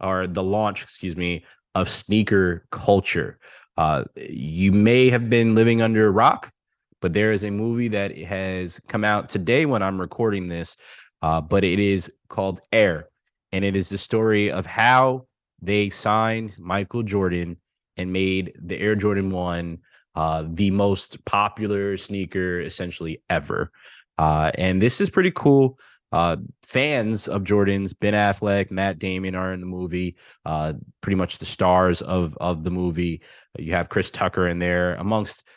or 0.00 0.26
the 0.26 0.42
launch, 0.42 0.82
excuse 0.82 1.16
me, 1.16 1.44
of 1.74 1.88
sneaker 1.88 2.66
culture. 2.70 3.38
Uh, 3.76 4.04
you 4.16 4.70
may 4.70 5.08
have 5.08 5.28
been 5.28 5.54
living 5.54 5.82
under 5.82 6.06
a 6.06 6.10
rock, 6.10 6.52
but 7.00 7.12
there 7.12 7.32
is 7.32 7.44
a 7.44 7.50
movie 7.50 7.88
that 7.88 8.16
has 8.18 8.78
come 8.88 9.04
out 9.04 9.28
today 9.28 9.66
when 9.66 9.82
I'm 9.82 10.00
recording 10.00 10.46
this, 10.46 10.76
uh, 11.22 11.40
but 11.40 11.64
it 11.64 11.80
is 11.80 12.10
called 12.28 12.60
Air. 12.72 13.08
And 13.52 13.64
it 13.64 13.76
is 13.76 13.88
the 13.88 13.98
story 13.98 14.50
of 14.50 14.66
how 14.66 15.26
they 15.64 15.90
signed 15.90 16.56
Michael 16.58 17.02
Jordan 17.02 17.56
and 17.96 18.12
made 18.12 18.52
the 18.60 18.78
Air 18.78 18.94
Jordan 18.94 19.30
1 19.30 19.78
uh, 20.14 20.44
the 20.48 20.70
most 20.70 21.24
popular 21.24 21.96
sneaker 21.96 22.60
essentially 22.60 23.22
ever. 23.30 23.70
Uh, 24.18 24.50
and 24.56 24.80
this 24.80 25.00
is 25.00 25.10
pretty 25.10 25.32
cool. 25.32 25.78
Uh, 26.12 26.36
fans 26.62 27.26
of 27.26 27.42
Jordan's, 27.42 27.92
Ben 27.92 28.14
Affleck, 28.14 28.70
Matt 28.70 29.00
Damon 29.00 29.34
are 29.34 29.52
in 29.52 29.58
the 29.58 29.66
movie. 29.66 30.14
Uh, 30.46 30.74
pretty 31.00 31.16
much 31.16 31.38
the 31.38 31.44
stars 31.44 32.02
of 32.02 32.36
of 32.36 32.62
the 32.62 32.70
movie. 32.70 33.20
You 33.58 33.72
have 33.72 33.88
Chris 33.88 34.12
Tucker 34.12 34.46
in 34.46 34.60
there, 34.60 34.94
amongst 34.94 35.48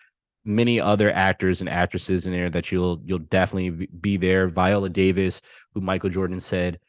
many 0.43 0.79
other 0.79 1.11
actors 1.11 1.61
and 1.61 1.69
actresses 1.69 2.25
in 2.25 2.33
there 2.33 2.49
that 2.49 2.71
you'll 2.71 2.99
you'll 3.05 3.19
definitely 3.19 3.87
be 4.01 4.17
there. 4.17 4.47
Viola 4.47 4.89
Davis, 4.89 5.43
who 5.73 5.81
Michael 5.81 6.09
Jordan 6.09 6.39
said 6.39 6.79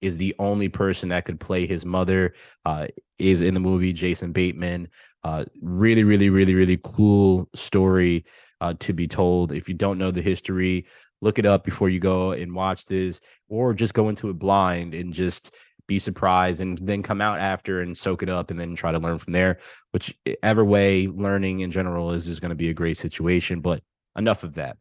is 0.00 0.18
the 0.18 0.34
only 0.38 0.68
person 0.68 1.08
that 1.08 1.24
could 1.24 1.40
play 1.40 1.66
his 1.66 1.84
mother, 1.84 2.34
uh, 2.64 2.86
is 3.18 3.42
in 3.42 3.54
the 3.54 3.60
movie. 3.60 3.92
Jason 3.92 4.32
Bateman. 4.32 4.88
Uh, 5.24 5.44
really, 5.60 6.04
really, 6.04 6.30
really, 6.30 6.54
really 6.54 6.78
cool 6.84 7.48
story 7.52 8.24
uh, 8.60 8.74
to 8.78 8.92
be 8.92 9.08
told. 9.08 9.50
If 9.50 9.68
you 9.68 9.74
don't 9.74 9.98
know 9.98 10.12
the 10.12 10.22
history 10.22 10.86
look 11.20 11.38
it 11.38 11.46
up 11.46 11.64
before 11.64 11.88
you 11.88 11.98
go 11.98 12.32
and 12.32 12.54
watch 12.54 12.84
this, 12.84 13.20
or 13.48 13.74
just 13.74 13.94
go 13.94 14.08
into 14.08 14.30
it 14.30 14.38
blind 14.38 14.94
and 14.94 15.12
just 15.12 15.54
be 15.86 15.98
surprised 15.98 16.60
and 16.60 16.78
then 16.82 17.02
come 17.02 17.20
out 17.20 17.38
after 17.38 17.80
and 17.80 17.96
soak 17.96 18.22
it 18.22 18.28
up 18.28 18.50
and 18.50 18.58
then 18.58 18.74
try 18.74 18.90
to 18.92 18.98
learn 18.98 19.18
from 19.18 19.32
there. 19.32 19.58
Whichever 19.92 20.64
way, 20.64 21.06
learning 21.06 21.60
in 21.60 21.70
general 21.70 22.12
is 22.12 22.26
just 22.26 22.40
going 22.40 22.50
to 22.50 22.56
be 22.56 22.70
a 22.70 22.74
great 22.74 22.96
situation. 22.96 23.60
But 23.60 23.82
enough 24.16 24.44
of 24.44 24.54
that. 24.54 24.78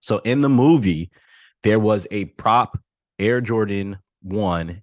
So 0.00 0.18
in 0.18 0.42
the 0.42 0.48
movie, 0.48 1.10
there 1.62 1.80
was 1.80 2.06
a 2.10 2.26
prop 2.26 2.78
Air 3.18 3.40
Jordan 3.40 3.98
1 4.22 4.82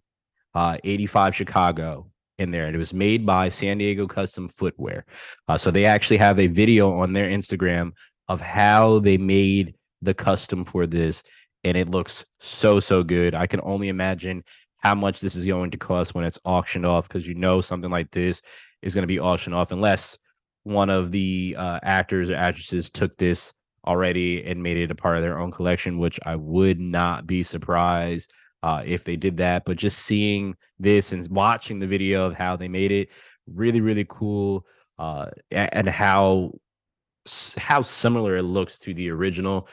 uh, 0.56 0.78
85 0.84 1.36
Chicago 1.36 2.08
in 2.40 2.52
there, 2.52 2.66
and 2.66 2.75
it 2.75 2.80
was 2.80 2.94
made 2.94 3.25
by 3.25 3.50
San 3.50 3.78
Diego 3.78 4.08
Custom 4.08 4.48
Footwear. 4.48 5.06
Uh, 5.48 5.58
so 5.58 5.72
they 5.72 5.86
actually 5.86 6.18
have 6.18 6.40
a 6.40 6.48
video 6.48 6.92
on 6.94 7.13
their 7.13 7.30
Instagram 7.30 7.92
of 8.28 8.42
how 8.42 9.00
they 9.00 9.18
made 9.18 9.75
the 10.02 10.13
custom 10.13 10.66
for 10.66 10.86
this, 10.86 11.24
and 11.63 11.78
it 11.78 11.90
looks 11.90 12.25
so 12.40 12.80
so 12.80 13.04
good. 13.04 13.36
I 13.36 13.48
can 13.48 13.62
only 13.63 13.90
imagine 13.90 14.44
how 14.82 14.96
much 14.96 15.22
this 15.22 15.36
is 15.36 15.46
going 15.46 15.72
to 15.72 15.78
cost 15.78 16.13
when 16.13 16.25
it's 16.25 16.40
auctioned 16.44 16.86
off 16.86 17.08
because 17.08 17.28
you 17.28 17.36
know 17.36 17.62
something 17.62 17.92
like 17.92 18.12
this 18.12 18.42
is 18.82 18.94
going 18.94 19.04
to 19.04 19.08
be 19.08 19.20
auctioned 19.20 19.56
off 19.56 19.72
unless 19.72 20.18
one 20.63 20.90
of 20.90 21.12
the 21.12 21.56
uh, 21.58 21.80
actors 21.84 22.30
or 22.30 22.36
actresses 22.36 22.90
took 22.90 23.16
this 23.16 23.54
already 23.86 24.44
and 24.44 24.62
made 24.62 24.78
it 24.78 24.92
a 24.92 24.96
part 24.96 25.18
of 25.18 25.24
their 25.24 25.40
own 25.40 25.52
collection, 25.52 26.00
which 26.00 26.20
I 26.25 26.36
would 26.36 26.80
not 26.80 27.28
be 27.28 27.44
surprised 27.44 28.34
uh, 28.62 28.84
if 28.86 29.04
they 29.04 29.16
did 29.16 29.38
that. 29.38 29.63
But 29.66 29.78
just 29.78 30.00
seeing 30.00 30.56
this 30.80 31.12
and 31.12 31.28
watching 31.30 31.80
the 31.80 31.88
video 31.88 32.25
of 32.25 32.36
how 32.36 32.56
they 32.56 32.68
made 32.68 32.92
it, 32.92 33.10
really, 33.48 33.82
really 33.82 34.06
cool. 34.08 34.66
Uh, 35.00 35.28
and 35.52 35.90
how 35.90 36.52
how 37.58 37.82
similar 37.82 38.36
it 38.36 38.44
looks 38.44 38.78
to 38.78 38.94
the 38.94 39.10
original 39.10 39.68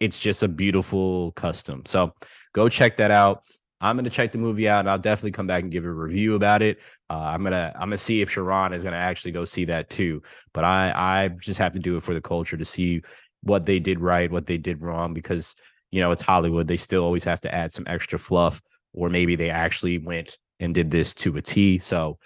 it's 0.00 0.20
just 0.20 0.42
a 0.42 0.48
beautiful 0.48 1.32
custom. 1.32 1.82
So 1.86 2.12
go 2.52 2.68
check 2.68 2.96
that 2.98 3.10
out. 3.10 3.42
I'm 3.80 3.96
gonna 3.96 4.10
check 4.10 4.32
the 4.32 4.38
movie 4.38 4.68
out, 4.68 4.80
and 4.80 4.90
I'll 4.90 4.98
definitely 4.98 5.30
come 5.30 5.46
back 5.46 5.62
and 5.62 5.70
give 5.70 5.84
a 5.84 5.92
review 5.92 6.34
about 6.34 6.62
it. 6.62 6.78
Uh, 7.08 7.20
I'm 7.20 7.44
gonna 7.44 7.72
I'm 7.76 7.88
gonna 7.88 7.98
see 7.98 8.20
if 8.20 8.30
Sharon 8.30 8.72
is 8.72 8.82
gonna 8.82 8.96
actually 8.96 9.32
go 9.32 9.44
see 9.44 9.64
that 9.66 9.88
too. 9.88 10.20
But 10.52 10.64
I 10.64 10.92
I 10.94 11.28
just 11.28 11.58
have 11.60 11.72
to 11.72 11.78
do 11.78 11.96
it 11.96 12.02
for 12.02 12.12
the 12.12 12.20
culture 12.20 12.56
to 12.56 12.64
see 12.64 13.02
what 13.42 13.66
they 13.66 13.78
did 13.78 14.00
right, 14.00 14.30
what 14.30 14.46
they 14.46 14.58
did 14.58 14.82
wrong, 14.82 15.14
because 15.14 15.54
you 15.90 16.00
know 16.00 16.10
it's 16.10 16.22
Hollywood. 16.22 16.68
They 16.68 16.76
still 16.76 17.04
always 17.04 17.24
have 17.24 17.40
to 17.42 17.54
add 17.54 17.72
some 17.72 17.84
extra 17.86 18.18
fluff, 18.18 18.60
or 18.92 19.08
maybe 19.08 19.36
they 19.36 19.50
actually 19.50 19.98
went 19.98 20.38
and 20.60 20.74
did 20.74 20.90
this 20.90 21.14
to 21.14 21.36
a 21.36 21.42
T. 21.42 21.78
So 21.78 22.18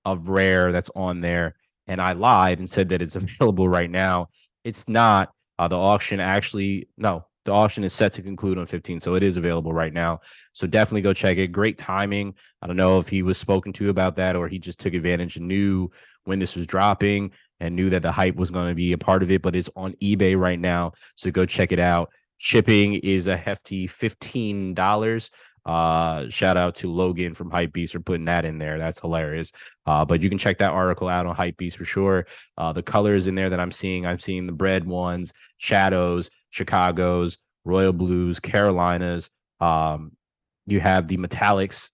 of 0.04 0.30
rare 0.30 0.72
that's 0.72 0.90
on 0.96 1.20
there. 1.20 1.54
And 1.86 2.00
I 2.00 2.14
lied 2.14 2.58
and 2.58 2.68
said 2.68 2.88
that 2.88 3.02
it's 3.02 3.16
available 3.16 3.68
right 3.68 3.90
now. 3.90 4.28
It's 4.64 4.88
not. 4.88 5.30
Uh, 5.58 5.68
the 5.68 5.76
auction 5.76 6.20
actually 6.20 6.88
no, 6.96 7.26
the 7.44 7.52
auction 7.52 7.84
is 7.84 7.92
set 7.92 8.12
to 8.14 8.22
conclude 8.22 8.58
on 8.58 8.64
15, 8.66 8.98
so 9.00 9.14
it 9.14 9.22
is 9.22 9.36
available 9.36 9.72
right 9.72 9.92
now. 9.92 10.20
So 10.52 10.66
definitely 10.66 11.02
go 11.02 11.12
check 11.12 11.36
it. 11.36 11.48
Great 11.48 11.78
timing. 11.78 12.34
I 12.62 12.66
don't 12.66 12.76
know 12.76 12.98
if 12.98 13.08
he 13.08 13.22
was 13.22 13.38
spoken 13.38 13.72
to 13.74 13.90
about 13.90 14.16
that 14.16 14.36
or 14.36 14.48
he 14.48 14.58
just 14.58 14.78
took 14.78 14.94
advantage 14.94 15.36
and 15.36 15.48
knew 15.48 15.90
when 16.24 16.38
this 16.38 16.56
was 16.56 16.66
dropping 16.66 17.32
and 17.60 17.76
knew 17.76 17.90
that 17.90 18.02
the 18.02 18.12
hype 18.12 18.36
was 18.36 18.50
going 18.50 18.68
to 18.68 18.74
be 18.74 18.92
a 18.92 18.98
part 18.98 19.22
of 19.22 19.30
it, 19.30 19.42
but 19.42 19.54
it's 19.54 19.70
on 19.76 19.92
eBay 19.94 20.38
right 20.38 20.58
now. 20.58 20.92
So 21.16 21.30
go 21.30 21.46
check 21.46 21.72
it 21.72 21.78
out. 21.78 22.10
Shipping 22.38 22.94
is 22.94 23.26
a 23.26 23.36
hefty 23.36 23.86
$15 23.86 25.30
Uh, 25.66 26.26
shout 26.30 26.56
out 26.56 26.74
to 26.74 26.90
Logan 26.90 27.34
from 27.34 27.50
Hypebeast 27.50 27.92
for 27.92 28.00
putting 28.00 28.24
that 28.24 28.46
in 28.46 28.58
there. 28.58 28.78
That's 28.78 28.98
hilarious. 28.98 29.52
Uh, 29.84 30.06
but 30.06 30.22
you 30.22 30.30
can 30.30 30.38
check 30.38 30.56
that 30.58 30.70
article 30.70 31.06
out 31.06 31.26
on 31.26 31.36
Hypebeast 31.36 31.76
for 31.76 31.84
sure. 31.84 32.26
Uh, 32.56 32.72
the 32.72 32.82
colors 32.82 33.26
in 33.26 33.34
there 33.34 33.50
that 33.50 33.60
I'm 33.60 33.70
seeing, 33.70 34.06
I'm 34.06 34.18
seeing 34.18 34.46
the 34.46 34.52
bread 34.52 34.86
ones, 34.86 35.34
shadows, 35.58 36.30
Chicago's, 36.48 37.36
royal 37.66 37.92
blues, 37.92 38.40
Carolinas. 38.40 39.30
Um, 39.60 40.12
you 40.66 40.80
have 40.80 41.08
the 41.08 41.18
metallics, 41.18 41.90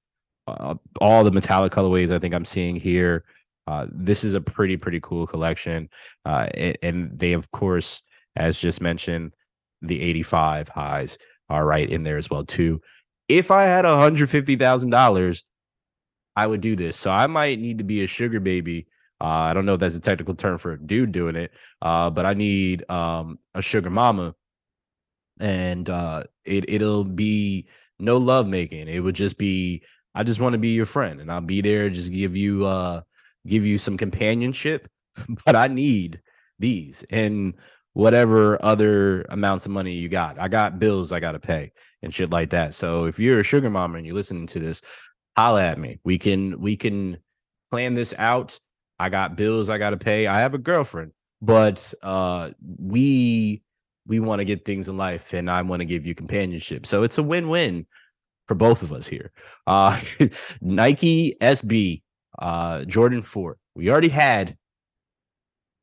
uh, 0.47 0.77
all 1.01 1.25
the 1.25 1.33
metallic 1.33 1.73
colorways. 1.73 2.13
I 2.13 2.21
think 2.21 2.35
I'm 2.35 2.45
seeing 2.45 2.77
here. 2.77 3.25
Uh, 3.67 3.87
this 3.91 4.25
is 4.25 4.35
a 4.35 4.41
pretty 4.41 4.77
pretty 4.77 5.01
cool 5.01 5.27
collection, 5.27 5.89
uh, 6.25 6.47
and, 6.55 6.79
and 6.83 7.19
they 7.19 7.33
of 7.33 7.51
course, 7.51 8.03
as 8.37 8.59
just 8.61 8.81
mentioned, 8.81 9.33
the 9.83 10.01
85 10.01 10.69
highs 10.69 11.19
are 11.49 11.65
right 11.65 11.89
in 11.89 12.03
there 12.03 12.17
as 12.17 12.31
well 12.31 12.45
too. 12.45 12.81
If 13.29 13.51
I 13.51 13.65
had 13.65 13.85
$150,000, 13.85 15.43
I 16.37 16.47
would 16.47 16.61
do 16.61 16.77
this. 16.77 16.97
So 16.97 17.11
I 17.11 17.27
might 17.27 17.59
need 17.59 17.79
to 17.79 17.85
be 17.85 18.05
a 18.05 18.07
sugar 18.07 18.41
baby. 18.41 18.87
Uh, 19.21 19.25
I 19.25 19.55
don't 19.55 19.65
know 19.65 19.75
if 19.75 19.81
that's 19.81 19.97
a 19.97 20.01
technical 20.01 20.35
term 20.35 20.59
for 20.59 20.73
a 20.73 20.79
dude 20.79 21.13
doing 21.13 21.37
it, 21.37 21.51
uh, 21.81 22.11
but 22.11 22.27
I 22.27 22.35
need 22.35 22.89
um, 22.91 23.39
a 23.55 23.63
sugar 23.63 23.89
mama, 23.89 24.35
and 25.41 25.89
uh, 25.89 26.25
it 26.45 26.69
it'll 26.69 27.05
be 27.05 27.67
no 27.99 28.19
love 28.19 28.47
making. 28.47 28.89
It 28.89 29.01
would 29.01 29.15
just 29.15 29.39
be 29.39 29.83
I 30.15 30.23
just 30.23 30.41
want 30.41 30.53
to 30.53 30.59
be 30.59 30.69
your 30.69 30.85
friend, 30.85 31.21
and 31.21 31.33
I'll 31.33 31.41
be 31.41 31.63
there, 31.63 31.89
just 31.89 32.13
give 32.13 32.37
you 32.37 32.67
uh 32.67 33.01
give 33.47 33.65
you 33.65 33.79
some 33.79 33.97
companionship. 33.97 34.89
But 35.47 35.57
I 35.57 35.67
need 35.69 36.21
these, 36.59 37.03
and 37.09 37.55
whatever 37.97 38.63
other 38.63 39.23
amounts 39.31 39.65
of 39.65 39.73
money 39.73 39.95
you 39.95 40.07
got. 40.07 40.39
I 40.39 40.49
got 40.49 40.79
bills 40.79 41.13
I 41.13 41.21
got 41.21 41.33
to 41.33 41.39
pay 41.39 41.73
and 42.03 42.13
shit 42.13 42.29
like 42.31 42.51
that. 42.51 42.75
So 42.75 43.07
if 43.07 43.19
you're 43.19 43.41
a 43.41 43.43
sugar 43.43 43.71
mama 43.71 43.97
and 43.97 44.05
you're 44.05 44.15
listening 44.15 44.47
to 44.49 44.59
this, 44.59 44.83
holla 45.35 45.65
at 45.65 45.79
me. 45.79 45.99
We 46.05 46.19
can 46.19 46.61
we 46.61 46.77
can 46.77 47.17
plan 47.71 47.95
this 47.95 48.13
out. 48.19 48.61
I 48.99 49.09
got 49.09 49.37
bills 49.37 49.71
I 49.71 49.79
got 49.79 49.91
to 49.91 49.97
pay. 49.97 50.27
I 50.27 50.41
have 50.41 50.53
a 50.53 50.59
girlfriend, 50.59 51.13
but 51.41 51.95
uh 52.03 52.51
we 52.79 53.63
we 54.07 54.21
want 54.21 54.41
to 54.41 54.45
get 54.45 54.67
things 54.67 54.89
in 54.89 54.99
life 54.99 55.33
and 55.33 55.51
I 55.51 55.63
want 55.63 55.81
to 55.81 55.87
give 55.87 56.05
you 56.05 56.15
companionship. 56.15 56.85
So 56.85 57.03
it's 57.03 57.17
a 57.17 57.23
win-win 57.23 57.87
for 58.47 58.57
both 58.57 58.83
of 58.83 58.93
us 58.93 59.07
here. 59.07 59.33
Uh 59.67 59.99
Nike 60.61 61.35
SB 61.41 62.03
uh 62.39 62.85
Jordan 62.85 63.23
4. 63.23 63.57
We 63.75 63.91
already 63.91 64.09
had 64.09 64.57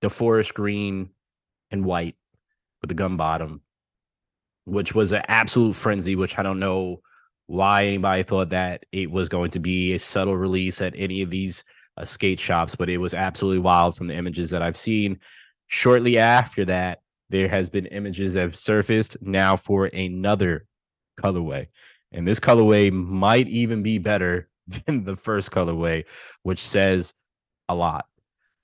the 0.02 0.10
forest 0.10 0.54
green 0.54 1.10
and 1.72 1.86
white 1.86 2.16
with 2.82 2.90
the 2.90 2.96
gum 2.96 3.18
bottom, 3.18 3.62
which 4.66 4.94
was 4.94 5.12
an 5.12 5.24
absolute 5.28 5.76
frenzy, 5.76 6.16
which 6.16 6.38
I 6.38 6.44
don't 6.44 6.60
know 6.60 7.02
why 7.48 7.86
anybody 7.86 8.24
thought 8.24 8.50
that 8.50 8.86
it 8.92 9.12
was 9.12 9.30
going 9.30 9.52
to 9.52 9.60
be 9.60 9.94
a 9.94 10.00
subtle 10.00 10.36
release 10.38 10.82
at 10.82 10.94
any 10.98 11.22
of 11.22 11.30
these 11.30 11.64
uh, 11.98 12.06
skate 12.06 12.40
shops, 12.40 12.76
but 12.76 12.90
it 12.90 12.98
was 12.98 13.14
absolutely 13.14 13.60
wild 13.60 13.96
from 13.96 14.08
the 14.08 14.16
images 14.16 14.50
that 14.50 14.62
I've 14.62 14.78
seen. 14.78 15.20
Shortly 15.68 16.18
after 16.18 16.66
that, 16.66 17.00
there 17.30 17.48
has 17.48 17.70
been 17.70 17.86
images 17.88 18.34
that 18.34 18.42
have 18.42 18.56
surfaced 18.56 19.18
now 19.22 19.56
for 19.56 19.86
another 19.88 20.66
colorway. 21.20 21.68
And 22.12 22.28
this 22.28 22.40
colorway 22.40 22.92
might 22.92 23.48
even 23.48 23.84
be 23.84 23.98
better 23.98 24.50
than 24.86 25.04
the 25.04 25.16
first 25.16 25.52
colorway, 25.52 26.06
which 26.44 26.60
says 26.60 27.14
a 27.70 27.76
lot. 27.76 28.06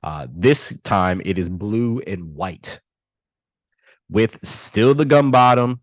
Uh, 0.01 0.27
this 0.33 0.77
time 0.83 1.21
it 1.25 1.37
is 1.37 1.49
blue 1.49 1.99
and 2.07 2.33
white 2.35 2.79
with 4.09 4.39
still 4.43 4.93
the 4.93 5.05
gum 5.05 5.29
bottom, 5.29 5.81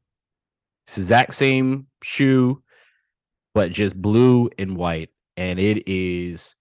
exact 0.87 1.35
same 1.35 1.87
shoe, 2.02 2.62
but 3.54 3.73
just 3.73 4.00
blue 4.00 4.50
and 4.58 4.76
white. 4.76 5.11
And 5.37 5.58
it 5.58 5.87
is 5.87 6.56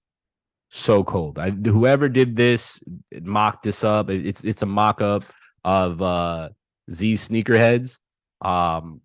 so 0.69 1.03
cold. 1.03 1.39
I, 1.39 1.51
whoever 1.51 2.09
did 2.09 2.35
this 2.35 2.83
mocked 3.21 3.63
this 3.63 3.83
up. 3.83 4.09
It's 4.09 4.43
it's 4.43 4.61
a 4.61 4.65
mock 4.65 5.01
up 5.01 5.23
of 5.63 6.01
uh 6.01 6.49
Z 6.91 7.13
sneakerheads. 7.13 7.99
Um 8.41 9.01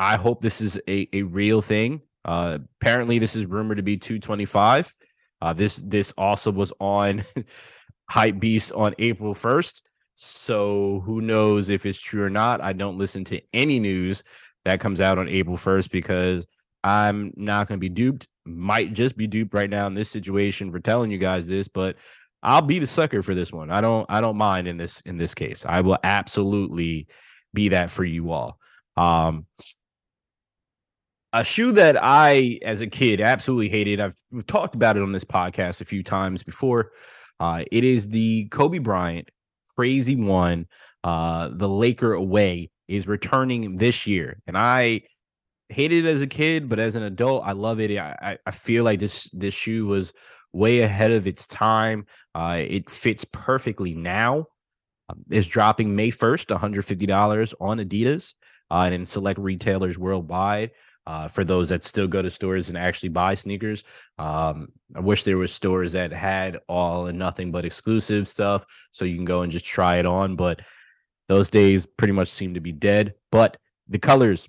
I 0.00 0.16
hope 0.16 0.42
this 0.42 0.60
is 0.60 0.80
a, 0.88 1.08
a 1.12 1.22
real 1.22 1.62
thing. 1.62 2.02
Uh 2.24 2.58
apparently 2.80 3.18
this 3.18 3.36
is 3.36 3.46
rumored 3.46 3.76
to 3.76 3.82
be 3.82 3.96
225. 3.96 4.94
Uh 5.40 5.52
this 5.52 5.76
this 5.76 6.12
also 6.16 6.50
was 6.50 6.72
on 6.80 7.24
Hypebeast 8.10 8.76
on 8.76 8.94
April 8.98 9.34
1st. 9.34 9.80
So 10.14 11.02
who 11.04 11.20
knows 11.20 11.70
if 11.70 11.86
it's 11.86 12.00
true 12.00 12.24
or 12.24 12.30
not? 12.30 12.60
I 12.60 12.72
don't 12.72 12.98
listen 12.98 13.24
to 13.24 13.40
any 13.52 13.80
news 13.80 14.22
that 14.64 14.80
comes 14.80 15.00
out 15.00 15.18
on 15.18 15.28
April 15.28 15.56
1st 15.56 15.90
because 15.90 16.46
I'm 16.84 17.32
not 17.36 17.66
going 17.66 17.78
to 17.78 17.80
be 17.80 17.88
duped. 17.88 18.28
Might 18.44 18.92
just 18.92 19.16
be 19.16 19.26
duped 19.26 19.54
right 19.54 19.70
now 19.70 19.86
in 19.86 19.94
this 19.94 20.10
situation 20.10 20.70
for 20.70 20.78
telling 20.78 21.10
you 21.10 21.18
guys 21.18 21.48
this, 21.48 21.66
but 21.66 21.96
I'll 22.42 22.62
be 22.62 22.78
the 22.78 22.86
sucker 22.86 23.22
for 23.22 23.34
this 23.34 23.52
one. 23.52 23.70
I 23.70 23.80
don't 23.80 24.04
I 24.10 24.20
don't 24.20 24.36
mind 24.36 24.68
in 24.68 24.76
this 24.76 25.00
in 25.02 25.16
this 25.16 25.34
case. 25.34 25.64
I 25.66 25.80
will 25.80 25.98
absolutely 26.04 27.08
be 27.54 27.70
that 27.70 27.90
for 27.90 28.04
you 28.04 28.30
all. 28.32 28.58
Um 28.98 29.46
a 31.34 31.44
shoe 31.44 31.72
that 31.72 31.96
I 32.00 32.60
as 32.62 32.80
a 32.80 32.86
kid 32.86 33.20
absolutely 33.20 33.68
hated. 33.68 34.00
I've 34.00 34.16
talked 34.46 34.76
about 34.76 34.96
it 34.96 35.02
on 35.02 35.12
this 35.12 35.24
podcast 35.24 35.80
a 35.80 35.84
few 35.84 36.02
times 36.02 36.44
before. 36.44 36.92
Uh, 37.40 37.64
it 37.72 37.82
is 37.82 38.08
the 38.08 38.46
Kobe 38.46 38.78
Bryant 38.78 39.30
crazy 39.76 40.14
one. 40.14 40.66
Uh, 41.02 41.50
the 41.52 41.68
Laker 41.68 42.14
away 42.14 42.70
is 42.86 43.08
returning 43.08 43.76
this 43.76 44.06
year, 44.06 44.40
and 44.46 44.56
I 44.56 45.02
hated 45.68 46.04
it 46.04 46.08
as 46.08 46.22
a 46.22 46.26
kid, 46.26 46.68
but 46.68 46.78
as 46.78 46.94
an 46.94 47.02
adult, 47.02 47.42
I 47.44 47.52
love 47.52 47.80
it. 47.80 47.98
I, 47.98 48.38
I 48.46 48.50
feel 48.52 48.84
like 48.84 49.00
this 49.00 49.28
this 49.32 49.54
shoe 49.54 49.86
was 49.86 50.14
way 50.52 50.80
ahead 50.80 51.10
of 51.10 51.26
its 51.26 51.46
time. 51.48 52.06
Uh, 52.34 52.58
it 52.60 52.88
fits 52.88 53.24
perfectly 53.32 53.92
now. 53.92 54.46
Um, 55.10 55.22
is 55.30 55.48
dropping 55.48 55.94
May 55.96 56.10
first, 56.10 56.50
one 56.50 56.60
hundred 56.60 56.86
fifty 56.86 57.06
dollars 57.06 57.54
on 57.60 57.78
Adidas 57.78 58.34
uh, 58.70 58.84
and 58.86 58.94
in 58.94 59.04
select 59.04 59.40
retailers 59.40 59.98
worldwide. 59.98 60.70
Uh, 61.06 61.28
for 61.28 61.44
those 61.44 61.68
that 61.68 61.84
still 61.84 62.06
go 62.06 62.22
to 62.22 62.30
stores 62.30 62.70
and 62.70 62.78
actually 62.78 63.10
buy 63.10 63.34
sneakers. 63.34 63.84
Um, 64.18 64.72
I 64.96 65.00
wish 65.00 65.22
there 65.22 65.36
were 65.36 65.46
stores 65.46 65.92
that 65.92 66.14
had 66.14 66.60
all 66.66 67.08
and 67.08 67.18
nothing 67.18 67.52
but 67.52 67.66
exclusive 67.66 68.26
stuff, 68.26 68.64
so 68.90 69.04
you 69.04 69.14
can 69.14 69.26
go 69.26 69.42
and 69.42 69.52
just 69.52 69.66
try 69.66 69.96
it 69.96 70.06
on. 70.06 70.34
But 70.34 70.62
those 71.28 71.50
days 71.50 71.84
pretty 71.84 72.14
much 72.14 72.28
seem 72.28 72.54
to 72.54 72.60
be 72.60 72.72
dead. 72.72 73.14
But 73.30 73.58
the 73.88 73.98
colors, 73.98 74.48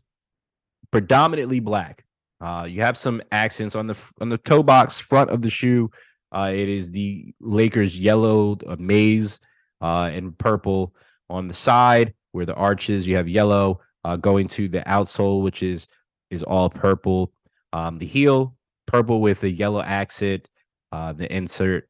predominantly 0.92 1.60
black. 1.60 2.06
Uh, 2.40 2.66
you 2.70 2.82
have 2.82 2.98
some 2.98 3.22
accents 3.32 3.76
on 3.76 3.88
the 3.88 4.02
on 4.22 4.30
the 4.30 4.38
toe 4.38 4.64
box 4.64 5.00
front 5.00 5.30
of 5.30 5.42
the 5.42 5.50
shoe. 5.50 5.92
Uh, 6.32 6.52
it 6.54 6.70
is 6.70 6.92
the 6.92 7.34
Lakers 7.40 8.00
yellow 8.00 8.58
uh, 8.68 8.76
maize 8.80 9.40
uh, 9.82 10.10
and 10.14 10.38
purple 10.38 10.94
on 11.30 11.48
the 11.48 11.54
side 11.54 12.14
where 12.32 12.46
the 12.46 12.56
arches. 12.56 13.08
You 13.08 13.16
have 13.16 13.28
yellow 13.28 13.82
uh, 14.04 14.18
going 14.18 14.48
to 14.50 14.68
the 14.68 14.82
outsole, 14.82 15.44
which 15.44 15.64
is 15.64 15.88
is 16.30 16.44
all 16.44 16.70
purple. 16.70 17.32
Um, 17.74 17.98
the 17.98 18.06
heel 18.06 18.56
purple 18.86 19.22
with 19.22 19.44
a 19.44 19.50
yellow 19.50 19.82
accent. 19.82 20.50
Uh, 20.92 21.14
the 21.14 21.34
insert 21.36 21.90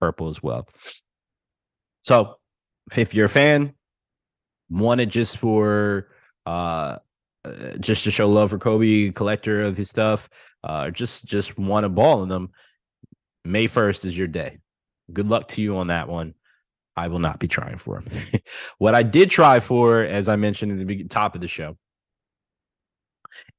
purple 0.00 0.28
as 0.28 0.42
well. 0.42 0.68
So, 2.02 2.36
if 2.96 3.14
you're 3.14 3.26
a 3.26 3.30
fan, 3.30 3.74
want 4.70 5.00
it 5.00 5.06
just 5.06 5.38
for 5.38 6.08
uh, 6.46 6.96
uh, 7.44 7.76
just 7.80 8.04
to 8.04 8.10
show 8.10 8.28
love 8.28 8.50
for 8.50 8.58
Kobe, 8.58 9.10
collector 9.10 9.62
of 9.62 9.76
his 9.76 9.90
stuff, 9.90 10.28
uh, 10.64 10.90
just 10.90 11.24
just 11.24 11.58
want 11.58 11.86
a 11.86 11.88
ball 11.88 12.22
in 12.22 12.28
them. 12.28 12.50
May 13.44 13.66
first 13.66 14.04
is 14.04 14.16
your 14.16 14.28
day. 14.28 14.58
Good 15.12 15.28
luck 15.28 15.48
to 15.48 15.62
you 15.62 15.76
on 15.76 15.88
that 15.88 16.08
one. 16.08 16.34
I 16.96 17.08
will 17.08 17.20
not 17.20 17.38
be 17.38 17.48
trying 17.48 17.78
for 17.78 18.00
him. 18.00 18.40
what 18.78 18.94
I 18.94 19.02
did 19.02 19.30
try 19.30 19.60
for, 19.60 20.02
as 20.02 20.28
I 20.28 20.36
mentioned 20.36 20.80
at 20.80 20.86
the 20.86 21.04
top 21.04 21.34
of 21.34 21.40
the 21.40 21.46
show, 21.46 21.76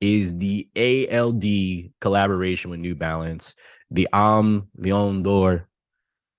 is 0.01 0.38
the 0.38 0.67
ALD 0.75 1.91
collaboration 2.01 2.69
with 2.71 2.79
New 2.79 2.95
Balance, 2.95 3.55
the 3.91 4.08
Aimé 4.13 4.65
Leon 4.77 5.23
Dore, 5.23 5.67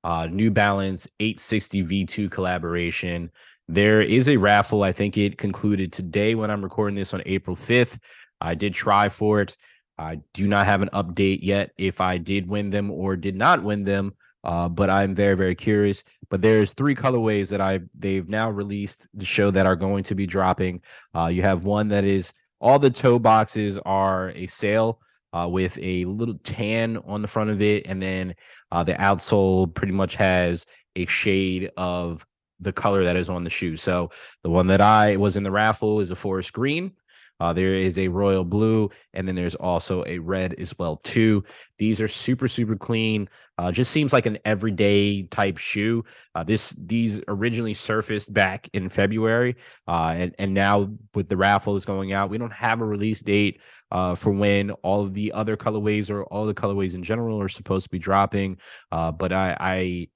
uh, 0.05 0.27
New 0.31 0.51
Balance 0.51 1.09
860 1.19 1.85
V2 1.85 2.31
collaboration. 2.31 3.31
There 3.69 4.01
is 4.01 4.29
a 4.29 4.37
raffle. 4.37 4.83
I 4.83 4.93
think 4.93 5.17
it 5.17 5.39
concluded 5.39 5.93
today 5.93 6.35
when 6.35 6.51
I'm 6.51 6.63
recording 6.63 6.97
this 6.97 7.15
on 7.15 7.23
April 7.27 7.57
5th. 7.57 7.99
I 8.41 8.55
did 8.55 8.75
try 8.75 9.09
for 9.09 9.41
it. 9.43 9.57
I 9.99 10.21
do 10.33 10.49
not 10.49 10.67
have 10.67 10.81
an 10.83 10.89
update 10.95 11.41
yet 11.43 11.73
if 11.77 12.01
I 12.01 12.17
did 12.17 12.49
win 12.49 12.71
them 12.71 12.91
or 12.91 13.17
did 13.17 13.37
not 13.37 13.63
win 13.63 13.85
them. 13.85 14.15
Uh, 14.43 14.69
but 14.69 14.89
I'm 14.89 15.15
very, 15.15 15.35
very 15.35 15.55
curious. 15.55 16.03
But 16.31 16.41
there's 16.41 16.73
three 16.73 16.95
colorways 16.95 17.51
that 17.51 17.61
I 17.61 17.81
they've 17.95 18.27
now 18.27 18.51
released 18.51 19.07
the 19.13 19.27
show 19.27 19.51
that 19.51 19.67
are 19.67 19.77
going 19.77 20.05
to 20.05 20.15
be 20.15 20.27
dropping. 20.27 20.81
Uh, 21.15 21.27
you 21.27 21.43
have 21.43 21.65
one 21.65 21.89
that 21.89 22.05
is 22.05 22.33
all 22.61 22.79
the 22.79 22.91
toe 22.91 23.19
boxes 23.19 23.79
are 23.79 24.31
a 24.31 24.47
sale 24.47 25.01
uh, 25.33 25.49
with 25.49 25.79
a 25.81 26.05
little 26.07 26.39
tan 26.43 26.99
on 27.07 27.23
the 27.23 27.29
front 27.29 27.51
of 27.51 27.63
it, 27.63 27.87
and 27.87 28.03
then 28.03 28.35
uh, 28.71 28.85
the 28.85 28.95
outsole 28.95 29.73
pretty 29.73 29.93
much 29.93 30.17
has 30.17 30.67
a 30.97 31.07
shade 31.07 31.71
of 31.77 32.27
the 32.59 32.73
color 32.73 33.05
that 33.05 33.17
is 33.17 33.29
on 33.29 33.45
the 33.45 33.51
shoe. 33.51 33.77
So 33.77 34.11
the 34.43 34.51
one 34.51 34.67
that 34.67 34.81
I 34.81 35.17
was 35.17 35.37
in 35.37 35.43
the 35.43 35.51
raffle 35.51 36.01
is 36.01 36.11
a 36.11 36.17
forest 36.17 36.53
green. 36.53 36.93
Uh, 37.41 37.53
there 37.53 37.75
is 37.75 37.99
a 37.99 38.09
royal 38.09 38.45
blue, 38.45 38.91
and 39.15 39.27
then 39.27 39.35
there's 39.35 39.55
also 39.55 40.05
a 40.07 40.19
red 40.19 40.55
as 40.55 40.75
well 40.79 40.97
too. 40.97 41.43
These 41.79 42.01
are 42.01 42.09
super 42.09 42.49
super 42.49 42.77
clean. 42.77 43.29
Uh, 43.59 43.71
just 43.71 43.91
seems 43.91 44.13
like 44.13 44.27
an 44.27 44.39
everyday 44.45 45.25
type 45.25 45.59
shoe. 45.59 46.05
Uh, 46.35 46.43
this 46.45 46.71
these 46.79 47.21
originally 47.29 47.75
surfaced 47.75 48.33
back 48.33 48.69
in 48.73 48.89
February, 48.89 49.57
uh, 49.89 50.15
and 50.17 50.35
and 50.39 50.55
now 50.55 50.91
with 51.15 51.29
the 51.29 51.37
raffles 51.37 51.85
going 51.85 52.13
out, 52.13 52.31
we 52.31 52.39
don't 52.39 52.53
have 52.53 52.81
a 52.81 52.87
release 52.87 53.23
date 53.23 53.61
uh, 53.93 54.15
for 54.15 54.31
when 54.31 54.71
all 54.83 55.03
of 55.03 55.15
the 55.15 55.33
other 55.33 55.57
colorways 55.57 56.11
or 56.11 56.25
all 56.25 56.47
the 56.47 56.55
colorways 56.55 56.95
in 56.95 57.03
general 57.03 57.41
are 57.41 57.49
supposed 57.49 57.85
to 57.85 57.91
be 57.91 57.99
dropping. 57.99 58.57
Uh, 58.93 59.11
but 59.11 59.33
I, 59.33 59.57
I 59.59 60.09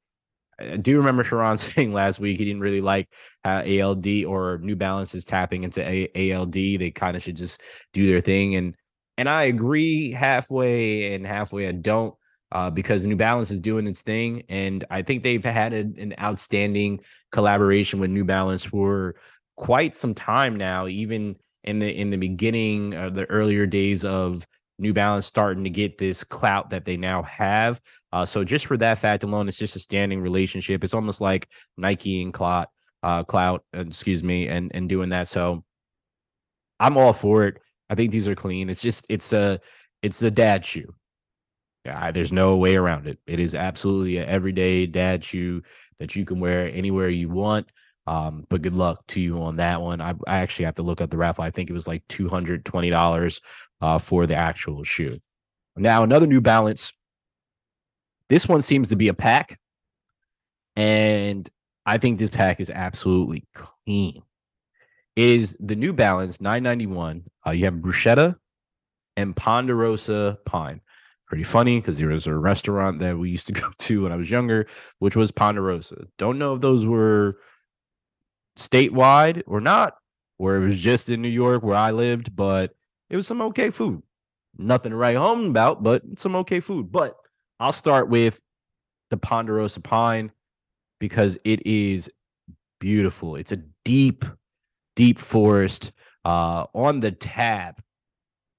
I 0.58 0.76
do 0.76 0.96
remember 0.96 1.24
Sharon 1.24 1.56
saying 1.58 1.92
last 1.92 2.20
week 2.20 2.38
he 2.38 2.44
didn't 2.44 2.60
really 2.60 2.80
like 2.80 3.08
how 3.42 3.62
ALD 3.62 4.06
or 4.24 4.58
New 4.58 4.76
Balance 4.76 5.14
is 5.14 5.24
tapping 5.24 5.64
into 5.64 5.82
A- 5.82 6.32
ALD. 6.32 6.52
They 6.52 6.90
kind 6.90 7.16
of 7.16 7.22
should 7.22 7.36
just 7.36 7.60
do 7.92 8.06
their 8.06 8.20
thing, 8.20 8.56
and 8.56 8.74
and 9.16 9.28
I 9.28 9.44
agree 9.44 10.10
halfway 10.10 11.14
and 11.14 11.26
halfway 11.26 11.68
I 11.68 11.72
don't. 11.72 12.14
Uh, 12.52 12.70
because 12.70 13.04
New 13.04 13.16
Balance 13.16 13.50
is 13.50 13.58
doing 13.58 13.84
its 13.88 14.02
thing, 14.02 14.44
and 14.48 14.84
I 14.88 15.02
think 15.02 15.24
they've 15.24 15.44
had 15.44 15.72
a, 15.72 15.78
an 15.78 16.14
outstanding 16.20 17.00
collaboration 17.32 17.98
with 17.98 18.10
New 18.10 18.24
Balance 18.24 18.64
for 18.64 19.16
quite 19.56 19.96
some 19.96 20.14
time 20.14 20.54
now. 20.54 20.86
Even 20.86 21.34
in 21.64 21.80
the 21.80 21.90
in 21.90 22.10
the 22.10 22.16
beginning, 22.16 22.90
the 22.90 23.26
earlier 23.28 23.66
days 23.66 24.04
of 24.04 24.46
New 24.78 24.92
Balance 24.92 25.26
starting 25.26 25.64
to 25.64 25.70
get 25.70 25.98
this 25.98 26.24
clout 26.24 26.70
that 26.70 26.84
they 26.84 26.96
now 26.96 27.22
have. 27.22 27.80
Uh, 28.14 28.24
so 28.24 28.44
just 28.44 28.66
for 28.66 28.76
that 28.76 28.96
fact 28.96 29.24
alone, 29.24 29.48
it's 29.48 29.58
just 29.58 29.74
a 29.74 29.80
standing 29.80 30.20
relationship. 30.20 30.84
It's 30.84 30.94
almost 30.94 31.20
like 31.20 31.48
Nike 31.76 32.22
and 32.22 32.32
Clout, 32.32 32.68
uh, 33.02 33.24
Clot, 33.24 33.62
excuse 33.72 34.22
me, 34.22 34.46
and 34.46 34.70
and 34.72 34.88
doing 34.88 35.08
that. 35.08 35.26
So 35.26 35.64
I'm 36.78 36.96
all 36.96 37.12
for 37.12 37.46
it. 37.48 37.58
I 37.90 37.96
think 37.96 38.12
these 38.12 38.28
are 38.28 38.36
clean. 38.36 38.70
It's 38.70 38.80
just 38.80 39.04
it's 39.08 39.32
a 39.32 39.60
it's 40.02 40.20
the 40.20 40.30
dad 40.30 40.64
shoe. 40.64 40.94
Yeah, 41.84 42.12
there's 42.12 42.30
no 42.32 42.56
way 42.56 42.76
around 42.76 43.08
it. 43.08 43.18
It 43.26 43.40
is 43.40 43.56
absolutely 43.56 44.18
an 44.18 44.28
everyday 44.28 44.86
dad 44.86 45.24
shoe 45.24 45.62
that 45.98 46.14
you 46.14 46.24
can 46.24 46.38
wear 46.38 46.70
anywhere 46.72 47.08
you 47.08 47.28
want. 47.28 47.68
Um, 48.06 48.46
but 48.48 48.62
good 48.62 48.76
luck 48.76 49.04
to 49.08 49.20
you 49.20 49.42
on 49.42 49.56
that 49.56 49.82
one. 49.82 50.00
I, 50.00 50.14
I 50.28 50.38
actually 50.38 50.66
have 50.66 50.76
to 50.76 50.82
look 50.82 51.00
up 51.00 51.10
the 51.10 51.16
raffle. 51.16 51.42
I 51.42 51.50
think 51.50 51.68
it 51.68 51.74
was 51.74 51.88
like 51.88 52.04
two 52.08 52.28
hundred 52.28 52.64
twenty 52.64 52.90
dollars 52.90 53.40
uh, 53.80 53.98
for 53.98 54.24
the 54.28 54.36
actual 54.36 54.84
shoe. 54.84 55.18
Now 55.76 56.04
another 56.04 56.28
New 56.28 56.40
Balance 56.40 56.92
this 58.28 58.48
one 58.48 58.62
seems 58.62 58.88
to 58.88 58.96
be 58.96 59.08
a 59.08 59.14
pack. 59.14 59.58
And 60.76 61.48
I 61.86 61.98
think 61.98 62.18
this 62.18 62.30
pack 62.30 62.60
is 62.60 62.70
absolutely 62.70 63.44
clean. 63.54 64.22
It 65.16 65.28
is 65.28 65.56
the 65.60 65.76
New 65.76 65.92
Balance 65.92 66.40
991. 66.40 67.24
Uh, 67.46 67.50
you 67.50 67.64
have 67.66 67.74
bruschetta 67.74 68.36
and 69.16 69.36
ponderosa 69.36 70.38
pine. 70.44 70.80
Pretty 71.26 71.44
funny 71.44 71.80
because 71.80 71.98
there 71.98 72.08
was 72.08 72.26
a 72.26 72.34
restaurant 72.34 72.98
that 73.00 73.16
we 73.16 73.30
used 73.30 73.46
to 73.46 73.52
go 73.60 73.70
to 73.78 74.02
when 74.02 74.12
I 74.12 74.16
was 74.16 74.30
younger, 74.30 74.66
which 74.98 75.16
was 75.16 75.32
Ponderosa. 75.32 76.06
Don't 76.18 76.38
know 76.38 76.54
if 76.54 76.60
those 76.60 76.86
were 76.86 77.38
statewide 78.58 79.42
or 79.46 79.60
not, 79.60 79.94
or 80.38 80.56
it 80.56 80.64
was 80.64 80.78
just 80.80 81.08
in 81.08 81.22
New 81.22 81.28
York 81.28 81.62
where 81.62 81.76
I 81.76 81.92
lived, 81.92 82.34
but 82.36 82.74
it 83.10 83.16
was 83.16 83.26
some 83.26 83.40
okay 83.42 83.70
food. 83.70 84.02
Nothing 84.56 84.90
to 84.90 84.96
write 84.96 85.16
home 85.16 85.46
about, 85.46 85.82
but 85.82 86.02
some 86.18 86.36
okay 86.36 86.60
food. 86.60 86.92
But 86.92 87.16
I'll 87.60 87.72
start 87.72 88.08
with 88.08 88.40
the 89.10 89.16
Ponderosa 89.16 89.80
Pine 89.80 90.32
because 90.98 91.38
it 91.44 91.66
is 91.66 92.10
beautiful. 92.80 93.36
It's 93.36 93.52
a 93.52 93.62
deep, 93.84 94.24
deep 94.96 95.18
forest. 95.18 95.92
Uh, 96.24 96.66
on 96.74 97.00
the 97.00 97.12
tab, 97.12 97.80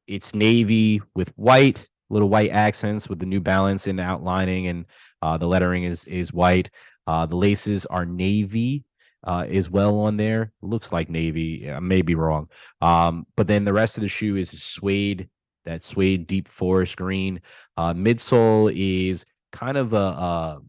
it's 0.07 0.35
navy 0.35 1.01
with 1.15 1.29
white, 1.35 1.89
little 2.09 2.29
white 2.29 2.51
accents 2.51 3.09
with 3.09 3.19
the 3.19 3.25
New 3.25 3.41
Balance 3.41 3.87
in 3.87 3.95
the 3.95 4.03
outlining, 4.03 4.67
and 4.67 4.85
uh, 5.21 5.37
the 5.37 5.47
lettering 5.47 5.83
is 5.83 6.05
is 6.05 6.31
white. 6.31 6.69
Uh, 7.07 7.25
the 7.25 7.35
laces 7.35 7.85
are 7.87 8.05
navy 8.05 8.85
uh, 9.25 9.45
as 9.49 9.69
well 9.69 9.99
on 9.99 10.17
there. 10.17 10.51
Looks 10.61 10.91
like 10.91 11.09
navy. 11.09 11.71
I 11.71 11.79
may 11.79 12.01
be 12.01 12.15
wrong. 12.15 12.49
Um, 12.81 13.25
but 13.35 13.47
then 13.47 13.65
the 13.65 13.73
rest 13.73 13.97
of 13.97 14.01
the 14.01 14.07
shoe 14.07 14.35
is 14.35 14.51
suede 14.51 15.27
that 15.65 15.83
suede 15.83 16.27
deep 16.27 16.47
forest 16.47 16.97
green. 16.97 17.41
Uh, 17.77 17.93
midsole 17.93 18.71
is 18.75 19.25
kind 19.51 19.77
of 19.77 19.93
a, 19.93 19.97
a, 19.97 20.61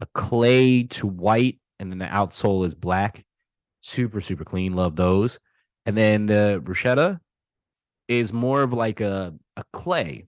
a 0.00 0.06
clay 0.14 0.84
to 0.84 1.06
white, 1.06 1.58
and 1.78 1.90
then 1.90 1.98
the 1.98 2.06
outsole 2.06 2.66
is 2.66 2.74
black. 2.74 3.24
Super 3.80 4.20
super 4.20 4.44
clean. 4.44 4.74
Love 4.74 4.96
those. 4.96 5.38
And 5.86 5.96
then 5.96 6.26
the 6.26 6.62
bruschetta 6.64 7.20
is 8.08 8.32
more 8.32 8.62
of 8.62 8.72
like 8.72 9.00
a 9.00 9.34
a 9.56 9.64
clay, 9.72 10.26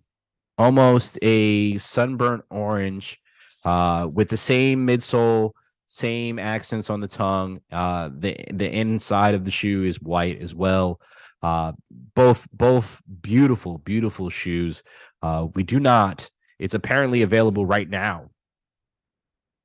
almost 0.58 1.18
a 1.22 1.78
sunburnt 1.78 2.44
orange, 2.50 3.18
uh, 3.64 4.08
with 4.14 4.28
the 4.28 4.36
same 4.36 4.86
midsole 4.86 5.52
same 5.86 6.38
accents 6.38 6.90
on 6.90 7.00
the 7.00 7.08
tongue. 7.08 7.60
Uh, 7.70 8.10
the 8.18 8.36
the 8.52 8.70
inside 8.70 9.34
of 9.34 9.44
the 9.44 9.50
shoe 9.50 9.84
is 9.84 10.00
white 10.00 10.40
as 10.40 10.54
well. 10.54 11.00
Uh, 11.42 11.72
both 12.14 12.46
both 12.52 13.02
beautiful, 13.20 13.78
beautiful 13.78 14.30
shoes. 14.30 14.82
Uh, 15.22 15.46
we 15.54 15.62
do 15.62 15.78
not. 15.78 16.28
It's 16.58 16.74
apparently 16.74 17.22
available 17.22 17.66
right 17.66 17.88
now 17.88 18.30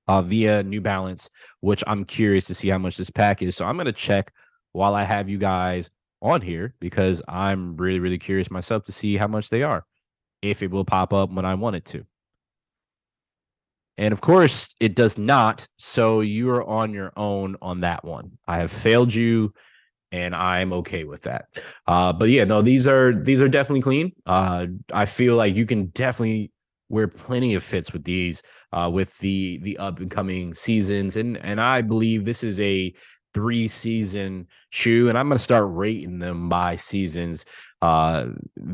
uh, 0.08 0.22
via 0.22 0.64
New 0.64 0.82
Balance, 0.82 1.30
which 1.62 1.84
I'm 1.88 2.04
curious 2.04 2.46
to 2.46 2.56
see 2.56 2.70
how 2.70 2.78
much 2.78 2.98
this 2.98 3.10
pack 3.10 3.42
is. 3.42 3.56
So 3.56 3.66
I'm 3.66 3.78
gonna 3.78 3.92
check 3.92 4.34
while 4.74 4.96
I 4.96 5.04
have 5.04 5.30
you 5.30 5.38
guys 5.38 5.90
on 6.22 6.42
here 6.42 6.76
because 6.80 7.22
I'm 7.28 7.78
really, 7.78 8.00
really 8.00 8.18
curious 8.18 8.52
myself 8.52 8.84
to 8.86 8.92
see 8.92 9.18
how 9.18 9.28
much 9.28 9.50
they 9.50 9.64
are, 9.64 9.86
if 10.42 10.62
it 10.62 10.72
will 10.72 10.86
pop 10.86 11.14
up 11.14 11.32
when 11.32 11.46
I 11.46 11.56
want 11.56 11.78
it 11.78 11.86
to. 11.86 12.06
And 13.98 14.14
of 14.14 14.22
course, 14.22 14.74
it 14.80 14.96
does 14.96 15.18
not. 15.18 15.68
So 15.78 16.22
you 16.22 16.50
are 16.50 16.64
on 16.64 16.94
your 16.94 17.12
own 17.16 17.56
on 17.62 17.82
that 17.82 18.04
one. 18.04 18.38
I 18.48 18.58
have 18.58 18.72
failed 18.72 19.14
you 19.14 19.54
and 20.12 20.36
I'm 20.36 20.74
okay 20.74 21.04
with 21.04 21.22
that. 21.24 21.46
Uh, 21.88 22.14
but 22.14 22.30
yeah, 22.30 22.44
no, 22.44 22.62
these 22.62 22.88
are 22.88 23.14
these 23.14 23.42
are 23.42 23.48
definitely 23.48 23.82
clean. 23.82 24.12
Uh, 24.26 24.68
I 24.94 25.06
feel 25.06 25.36
like 25.36 25.56
you 25.56 25.66
can 25.66 25.88
definitely 25.88 26.52
wear 26.90 27.08
plenty 27.08 27.54
of 27.54 27.64
fits 27.64 27.94
with 27.94 28.04
these 28.04 28.44
uh, 28.74 28.90
with 28.94 29.18
the 29.20 29.60
the 29.60 29.78
up 29.78 30.00
and 30.00 30.12
coming 30.12 30.54
seasons, 30.54 31.18
and 31.18 31.38
and 31.38 31.60
I 31.60 31.82
believe 31.82 32.26
this 32.26 32.44
is 32.44 32.60
a 32.60 32.94
three 33.34 33.68
season 33.68 34.48
shoe, 34.70 35.10
and 35.10 35.18
I'm 35.18 35.30
gonna 35.30 35.40
start 35.40 35.66
rating 35.70 36.20
them 36.20 36.50
by 36.50 36.76
seasons. 36.76 37.46
Uh, 37.82 38.28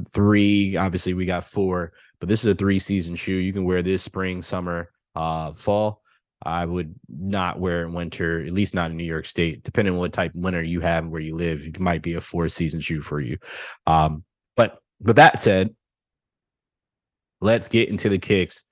three, 0.10 0.76
obviously, 0.76 1.14
we 1.14 1.26
got 1.26 1.46
four, 1.46 1.94
but 2.20 2.28
this 2.28 2.42
is 2.42 2.48
a 2.48 2.56
three 2.56 2.80
season 2.80 3.16
shoe. 3.16 3.36
You 3.36 3.54
can 3.54 3.64
wear 3.64 3.82
this 3.82 4.04
spring, 4.04 4.42
summer, 4.42 4.90
uh, 5.16 5.52
fall. 5.52 6.02
I 6.44 6.66
would 6.66 6.94
not 7.10 7.60
wear 7.60 7.86
in 7.86 7.94
winter, 7.94 8.46
at 8.46 8.54
least 8.54 8.76
not 8.76 8.92
in 8.92 8.98
New 8.98 9.04
York 9.04 9.26
State. 9.26 9.64
Depending 9.64 9.94
on 9.94 10.00
what 10.00 10.14
type 10.14 10.36
of 10.36 10.42
winter 10.42 10.62
you 10.62 10.82
have 10.82 11.04
and 11.04 11.12
where 11.12 11.22
you 11.22 11.36
live, 11.36 11.66
it 11.66 11.80
might 11.80 12.02
be 12.02 12.14
a 12.14 12.22
four 12.22 12.48
season 12.48 12.80
shoe 12.80 13.02
for 13.02 13.20
you. 13.20 13.38
Um, 13.88 14.24
but 14.56 14.78
with 15.02 15.16
that 15.16 15.42
said, 15.42 15.76
let's 17.42 17.68
get 17.68 17.90
into 17.90 18.10
the 18.10 18.20
kicks 18.20 18.66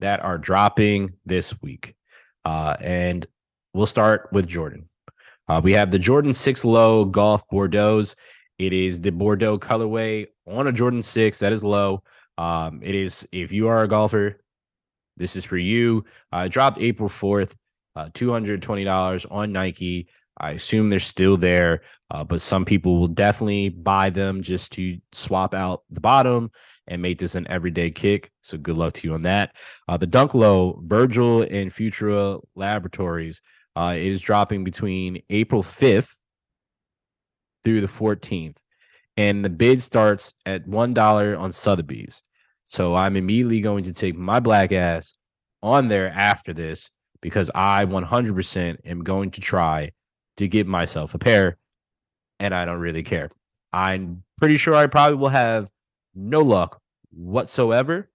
that 0.00 0.20
are 0.20 0.38
dropping 0.38 1.12
this 1.24 1.60
week. 1.62 1.94
Uh, 2.44 2.76
and 2.80 3.26
we'll 3.72 3.86
start 3.86 4.28
with 4.32 4.46
Jordan. 4.46 4.88
Uh, 5.48 5.60
we 5.62 5.72
have 5.72 5.90
the 5.90 5.98
Jordan 5.98 6.32
6 6.32 6.64
Low 6.64 7.04
Golf 7.04 7.48
Bordeaux. 7.48 8.02
It 8.58 8.72
is 8.72 9.00
the 9.00 9.10
Bordeaux 9.10 9.58
colorway 9.58 10.26
on 10.46 10.66
a 10.66 10.72
Jordan 10.72 11.02
6 11.02 11.38
that 11.38 11.52
is 11.52 11.64
low. 11.64 12.02
Um, 12.38 12.80
it 12.82 12.94
is, 12.94 13.26
if 13.32 13.52
you 13.52 13.68
are 13.68 13.82
a 13.82 13.88
golfer, 13.88 14.40
this 15.16 15.36
is 15.36 15.44
for 15.44 15.58
you. 15.58 16.04
Uh, 16.32 16.48
dropped 16.48 16.80
April 16.80 17.08
4th, 17.08 17.54
uh, 17.94 18.08
$220 18.10 19.26
on 19.30 19.52
Nike. 19.52 20.08
I 20.38 20.50
assume 20.50 20.90
they're 20.90 20.98
still 20.98 21.36
there, 21.36 21.82
uh, 22.10 22.22
but 22.22 22.42
some 22.42 22.64
people 22.64 22.98
will 22.98 23.08
definitely 23.08 23.70
buy 23.70 24.10
them 24.10 24.42
just 24.42 24.72
to 24.72 24.98
swap 25.12 25.54
out 25.54 25.82
the 25.90 26.00
bottom 26.00 26.50
and 26.88 27.00
make 27.00 27.18
this 27.18 27.34
an 27.34 27.46
everyday 27.48 27.90
kick. 27.90 28.30
So 28.42 28.58
good 28.58 28.76
luck 28.76 28.92
to 28.94 29.08
you 29.08 29.14
on 29.14 29.22
that. 29.22 29.56
Uh, 29.88 29.96
the 29.96 30.06
Dunk 30.06 30.34
Low, 30.34 30.80
Virgil 30.84 31.42
and 31.42 31.70
Futura 31.70 32.40
Laboratories 32.54 33.40
uh, 33.76 33.94
is 33.96 34.20
dropping 34.20 34.62
between 34.62 35.22
April 35.30 35.62
5th 35.62 36.14
through 37.64 37.80
the 37.80 37.86
14th. 37.86 38.56
And 39.16 39.44
the 39.44 39.50
bid 39.50 39.82
starts 39.82 40.34
at 40.44 40.66
$1 40.66 41.40
on 41.40 41.52
Sotheby's. 41.52 42.22
So 42.66 42.94
I'm 42.94 43.16
immediately 43.16 43.60
going 43.60 43.84
to 43.84 43.92
take 43.92 44.16
my 44.16 44.40
black 44.40 44.72
ass 44.72 45.14
on 45.62 45.88
there 45.88 46.10
after 46.10 46.52
this 46.52 46.90
because 47.22 47.50
I 47.54 47.86
100% 47.86 48.76
am 48.84 49.02
going 49.02 49.30
to 49.30 49.40
try 49.40 49.92
to 50.36 50.46
get 50.48 50.66
myself 50.66 51.14
a 51.14 51.18
pair 51.18 51.56
and 52.38 52.54
I 52.54 52.64
don't 52.66 52.80
really 52.80 53.02
care. 53.02 53.30
I'm 53.72 54.22
pretty 54.36 54.58
sure 54.58 54.74
I 54.74 54.86
probably 54.86 55.16
will 55.16 55.28
have 55.28 55.70
no 56.14 56.40
luck 56.40 56.80
whatsoever, 57.12 58.10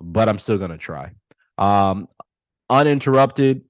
but 0.00 0.28
I'm 0.28 0.38
still 0.38 0.58
going 0.58 0.70
to 0.70 0.78
try. 0.78 1.12
Um, 1.58 2.06
uninterrupted, 2.68 3.64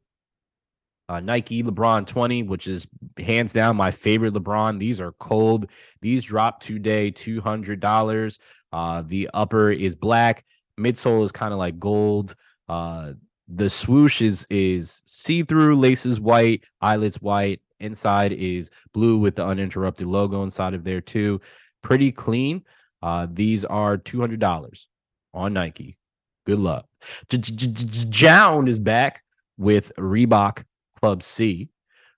Uh, 1.08 1.18
Nike 1.18 1.62
LeBron 1.64 2.06
20, 2.06 2.44
which 2.44 2.68
is 2.68 2.86
hands 3.18 3.52
down 3.52 3.76
my 3.76 3.90
favorite 3.90 4.34
LeBron. 4.34 4.78
These 4.78 5.00
are 5.00 5.12
cold. 5.18 5.66
These 6.00 6.24
drop 6.24 6.60
today, 6.60 7.10
$200. 7.10 8.38
Uh, 8.72 9.02
the 9.06 9.28
upper 9.34 9.70
is 9.70 9.94
black, 9.94 10.44
midsole 10.78 11.24
is 11.24 11.32
kind 11.32 11.52
of 11.52 11.58
like 11.58 11.78
gold. 11.78 12.34
Uh, 12.68 13.12
the 13.48 13.68
swoosh 13.68 14.22
is 14.22 14.46
is 14.48 15.02
see-through, 15.06 15.76
laces 15.76 16.20
white, 16.20 16.64
eyelets 16.80 17.20
white. 17.20 17.60
Inside 17.80 18.32
is 18.32 18.70
blue 18.92 19.16
with 19.18 19.36
the 19.36 19.44
uninterrupted 19.44 20.06
logo 20.06 20.42
inside 20.42 20.74
of 20.74 20.84
there 20.84 21.00
too. 21.00 21.40
Pretty 21.82 22.12
clean. 22.12 22.62
Uh, 23.02 23.26
these 23.30 23.64
are 23.64 23.96
two 23.96 24.20
hundred 24.20 24.38
dollars 24.38 24.88
on 25.32 25.54
Nike. 25.54 25.96
Good 26.44 26.58
luck. 26.58 26.86
JJJJound 27.28 28.68
is 28.68 28.78
back 28.78 29.22
with 29.56 29.92
Reebok 29.96 30.64
Club 30.98 31.22
C. 31.22 31.70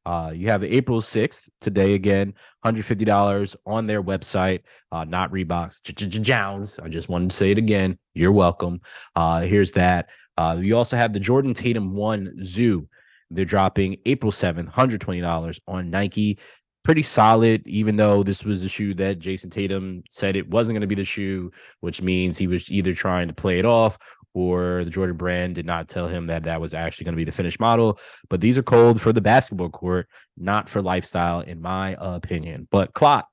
Uh, 0.04 0.32
you 0.34 0.48
have 0.48 0.64
April 0.64 1.00
6th 1.00 1.48
today 1.60 1.94
again, 1.94 2.34
$150 2.64 3.56
on 3.66 3.86
their 3.86 4.02
website, 4.02 4.60
uh, 4.90 5.04
not 5.04 5.30
Reeboks, 5.30 5.80
JJJJound's. 5.82 6.78
I 6.80 6.88
just 6.88 7.08
wanted 7.08 7.30
to 7.30 7.36
say 7.36 7.50
it 7.50 7.58
again. 7.58 7.98
You're 8.14 8.32
welcome. 8.32 8.80
Uh, 9.14 9.42
here's 9.42 9.72
that. 9.72 10.08
Uh, 10.36 10.58
you 10.60 10.76
also 10.76 10.96
have 10.96 11.12
the 11.12 11.20
Jordan 11.20 11.54
Tatum 11.54 11.94
1 11.94 12.42
Zoo. 12.42 12.88
They're 13.30 13.44
dropping 13.44 13.96
April 14.04 14.32
7th, 14.32 14.70
$120 14.70 15.60
on 15.68 15.90
Nike. 15.90 16.38
Pretty 16.84 17.02
solid, 17.02 17.66
even 17.66 17.96
though 17.96 18.22
this 18.22 18.44
was 18.44 18.64
a 18.64 18.68
shoe 18.68 18.92
that 18.94 19.20
Jayson 19.20 19.50
Tatum 19.50 20.02
said 20.10 20.34
it 20.34 20.50
wasn't 20.50 20.74
going 20.74 20.80
to 20.80 20.86
be 20.88 20.96
the 20.96 21.04
shoe, 21.04 21.50
which 21.80 22.02
means 22.02 22.36
he 22.36 22.48
was 22.48 22.72
either 22.72 22.92
trying 22.92 23.28
to 23.28 23.34
play 23.34 23.58
it 23.60 23.64
off 23.64 23.98
or 24.34 24.84
the 24.84 24.90
Jordan 24.90 25.16
brand 25.16 25.54
did 25.54 25.66
not 25.66 25.88
tell 25.88 26.08
him 26.08 26.26
that 26.26 26.42
that 26.44 26.60
was 26.60 26.74
actually 26.74 27.04
going 27.04 27.14
to 27.14 27.20
be 27.20 27.24
the 27.24 27.32
finished 27.32 27.60
model. 27.60 27.98
But 28.28 28.40
these 28.40 28.56
are 28.58 28.62
cold 28.62 29.00
for 29.00 29.12
the 29.12 29.20
basketball 29.20 29.68
court, 29.68 30.08
not 30.36 30.68
for 30.68 30.80
lifestyle, 30.80 31.40
in 31.40 31.60
my 31.60 31.96
opinion. 31.98 32.66
But 32.70 32.94
Clot, 32.94 33.26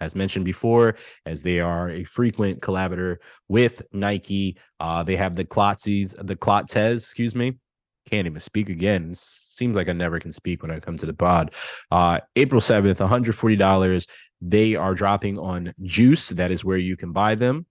as 0.00 0.14
mentioned 0.14 0.44
before, 0.44 0.96
as 1.26 1.42
they 1.42 1.60
are 1.60 1.90
a 1.90 2.04
frequent 2.04 2.62
collaborator 2.62 3.20
with 3.48 3.82
Nike, 3.92 4.56
uh, 4.80 5.02
they 5.02 5.16
have 5.16 5.36
the 5.36 5.44
Clotsies, 5.44 6.14
the 6.26 6.36
Clotez, 6.36 6.96
excuse 6.96 7.34
me. 7.34 7.58
Can't 8.06 8.26
even 8.26 8.40
speak 8.40 8.70
again. 8.70 9.12
Seems 9.58 9.74
like 9.74 9.88
I 9.88 9.92
never 9.92 10.20
can 10.20 10.30
speak 10.30 10.62
when 10.62 10.70
I 10.70 10.78
come 10.78 10.96
to 10.98 11.06
the 11.06 11.12
pod. 11.12 11.52
Uh, 11.90 12.20
April 12.36 12.60
7th, 12.60 12.98
$140. 12.98 14.08
They 14.40 14.76
are 14.76 14.94
dropping 14.94 15.36
on 15.36 15.74
Juice. 15.82 16.28
That 16.28 16.52
is 16.52 16.64
where 16.64 16.76
you 16.78 16.96
can 16.96 17.10
buy 17.10 17.34
them. 17.34 17.66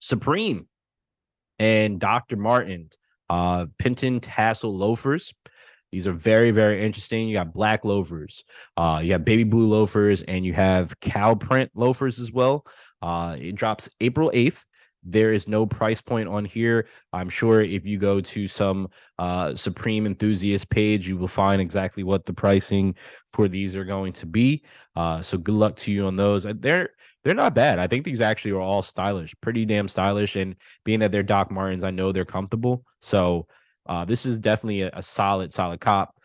Supreme 0.00 0.66
and 1.58 2.00
Dr. 2.00 2.38
Martens, 2.38 2.96
uh, 3.28 3.66
Penton 3.78 4.20
tassel 4.20 4.74
loafers. 4.74 5.34
These 5.90 6.08
are 6.08 6.14
very, 6.14 6.50
very 6.50 6.82
interesting. 6.82 7.28
You 7.28 7.34
got 7.34 7.52
black 7.52 7.84
loafers, 7.84 8.42
uh, 8.78 9.02
you 9.04 9.12
have 9.12 9.26
baby 9.26 9.44
blue 9.44 9.68
loafers, 9.68 10.22
and 10.22 10.46
you 10.46 10.54
have 10.54 10.98
cow 11.00 11.34
print 11.34 11.70
loafers 11.74 12.18
as 12.18 12.32
well. 12.32 12.64
Uh, 13.02 13.36
it 13.38 13.54
drops 13.54 13.90
April 14.00 14.30
8th. 14.32 14.64
There 15.04 15.32
is 15.32 15.48
no 15.48 15.66
price 15.66 16.00
point 16.00 16.28
on 16.28 16.44
here. 16.44 16.86
I'm 17.12 17.28
sure 17.28 17.60
if 17.60 17.86
you 17.86 17.98
go 17.98 18.20
to 18.20 18.46
some 18.46 18.88
uh, 19.18 19.54
Supreme 19.54 20.06
enthusiast 20.06 20.70
page, 20.70 21.08
you 21.08 21.16
will 21.16 21.28
find 21.28 21.60
exactly 21.60 22.04
what 22.04 22.24
the 22.24 22.32
pricing 22.32 22.94
for 23.30 23.48
these 23.48 23.76
are 23.76 23.84
going 23.84 24.12
to 24.14 24.26
be. 24.26 24.62
Uh, 24.94 25.20
so 25.20 25.38
good 25.38 25.54
luck 25.54 25.76
to 25.76 25.92
you 25.92 26.06
on 26.06 26.16
those. 26.16 26.44
They're 26.44 26.90
they're 27.24 27.34
not 27.34 27.54
bad. 27.54 27.78
I 27.78 27.86
think 27.86 28.04
these 28.04 28.20
actually 28.20 28.52
are 28.52 28.60
all 28.60 28.82
stylish, 28.82 29.34
pretty 29.40 29.64
damn 29.64 29.88
stylish. 29.88 30.36
And 30.36 30.56
being 30.84 31.00
that 31.00 31.12
they're 31.12 31.22
Doc 31.22 31.50
Martens, 31.50 31.84
I 31.84 31.90
know 31.90 32.10
they're 32.10 32.24
comfortable. 32.24 32.84
So 33.00 33.46
uh, 33.86 34.04
this 34.04 34.26
is 34.26 34.38
definitely 34.38 34.82
a, 34.82 34.90
a, 34.94 35.02
solid, 35.02 35.52
solid 35.52 35.80
cop. 35.80 36.16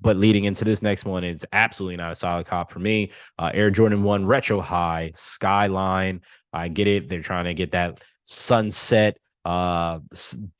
But 0.00 0.16
leading 0.16 0.44
into 0.44 0.64
this 0.64 0.82
next 0.82 1.04
one, 1.04 1.22
it's 1.22 1.46
absolutely 1.52 1.96
not 1.96 2.10
a 2.10 2.16
solid 2.16 2.46
cop 2.46 2.72
for 2.72 2.80
me. 2.80 3.12
Uh, 3.38 3.52
Air 3.54 3.70
Jordan 3.70 4.02
1 4.02 4.26
Retro 4.26 4.60
High 4.60 5.12
Skyline. 5.14 6.22
I 6.52 6.66
get 6.66 6.88
it. 6.88 7.08
They're 7.08 7.20
trying 7.20 7.44
to 7.44 7.54
get 7.54 7.70
that 7.70 8.02
sunset, 8.24 9.16
uh, 9.44 9.98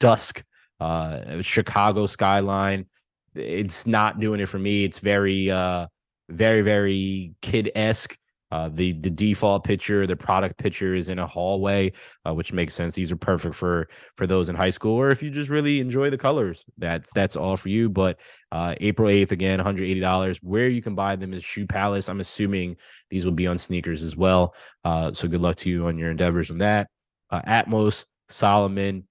dusk, 0.01 0.45
uh, 0.81 1.41
Chicago 1.43 2.07
skyline. 2.07 2.87
It's 3.35 3.87
not 3.87 4.21
doing 4.21 4.41
it 4.41 4.49
for 4.49 4.59
me. 4.59 4.85
It's 4.85 4.99
very, 4.99 5.51
uh, 5.51 5.87
very, 6.29 6.63
very 6.63 7.35
kid 7.43 7.71
esque. 7.75 8.17
Uh, 8.51 8.69
the 8.75 8.93
the 9.01 9.09
default 9.09 9.65
picture, 9.65 10.07
the 10.07 10.15
product 10.15 10.59
picture 10.59 10.95
is 10.95 11.09
in 11.09 11.19
a 11.19 11.27
hallway, 11.27 11.91
uh, 12.27 12.35
which 12.35 12.53
makes 12.53 12.75
sense. 12.75 12.95
These 12.95 13.11
are 13.11 13.17
perfect 13.17 13.55
for 13.55 13.89
for 14.19 14.27
those 14.27 14.51
in 14.51 14.55
high 14.55 14.69
school, 14.69 14.93
or 14.93 15.09
if 15.09 15.23
you 15.23 15.31
just 15.31 15.49
really 15.49 15.81
enjoy 15.81 16.11
the 16.11 16.19
colors, 16.19 16.63
that's 16.77 17.11
that's 17.15 17.35
all 17.35 17.57
for 17.57 17.71
you. 17.71 17.89
But 17.89 18.21
uh, 18.51 18.75
April 18.79 19.09
eighth 19.09 19.33
again, 19.33 19.57
one 19.57 19.65
hundred 19.65 19.87
eighty 19.87 20.01
dollars. 20.01 20.39
Where 20.43 20.69
you 20.69 20.83
can 20.83 20.95
buy 20.95 21.17
them 21.17 21.33
is 21.33 21.43
Shoe 21.43 21.67
Palace. 21.67 22.11
I'm 22.11 22.21
assuming 22.21 22.77
these 23.09 23.25
will 23.25 23.33
be 23.33 23.47
on 23.47 23.57
sneakers 23.57 24.03
as 24.03 24.19
well. 24.19 24.55
Uh, 24.85 25.15
so 25.15 25.29
good 25.29 25.41
luck 25.41 25.57
to 25.57 25.71
you 25.71 25.87
on 25.87 25.97
your 25.97 26.11
endeavors 26.11 26.51
on 26.51 26.59
that. 26.59 26.91
Uh, 27.33 27.41
Atmos, 27.43 28.05
Salomon, 28.29 29.05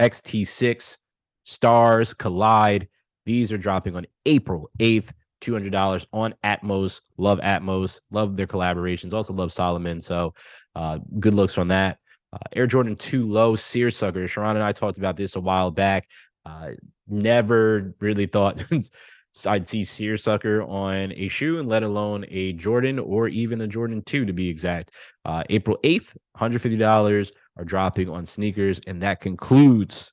XT6, 0.00 0.98
Stars, 1.44 2.14
Collide. 2.14 2.88
These 3.26 3.52
are 3.52 3.58
dropping 3.58 3.94
on 3.94 4.06
April 4.26 4.70
8th. 4.80 5.12
$200 5.40 6.06
on 6.12 6.34
Atmos. 6.44 7.00
Love 7.16 7.38
Atmos. 7.40 8.00
Love 8.10 8.36
their 8.36 8.46
collaborations. 8.46 9.14
Also 9.14 9.32
love 9.32 9.52
Salomon. 9.52 10.00
So 10.00 10.34
uh, 10.74 10.98
good 11.18 11.34
looks 11.34 11.56
on 11.58 11.68
that. 11.68 11.98
Uh, 12.32 12.38
Air 12.52 12.66
Jordan 12.66 12.96
2 12.96 13.26
low 13.26 13.56
seersucker. 13.56 14.26
Sharon 14.26 14.56
and 14.56 14.64
I 14.64 14.72
talked 14.72 14.98
about 14.98 15.16
this 15.16 15.36
a 15.36 15.40
while 15.40 15.70
back. 15.70 16.06
Uh, 16.44 16.70
never 17.08 17.94
really 18.00 18.26
thought 18.26 18.62
I'd 19.46 19.68
see 19.68 19.84
seersucker 19.84 20.62
on 20.62 21.12
a 21.14 21.28
shoe 21.28 21.58
and 21.58 21.68
let 21.68 21.82
alone 21.82 22.24
a 22.28 22.52
Jordan 22.54 22.98
or 22.98 23.28
even 23.28 23.60
a 23.60 23.66
Jordan 23.66 24.02
2 24.02 24.24
to 24.24 24.32
be 24.32 24.48
exact. 24.48 24.92
Uh, 25.24 25.44
April 25.50 25.78
8th, 25.84 26.16
$150 26.36 27.32
are 27.56 27.64
dropping 27.64 28.08
on 28.08 28.26
sneakers. 28.26 28.80
And 28.86 29.00
that 29.02 29.20
concludes 29.20 30.12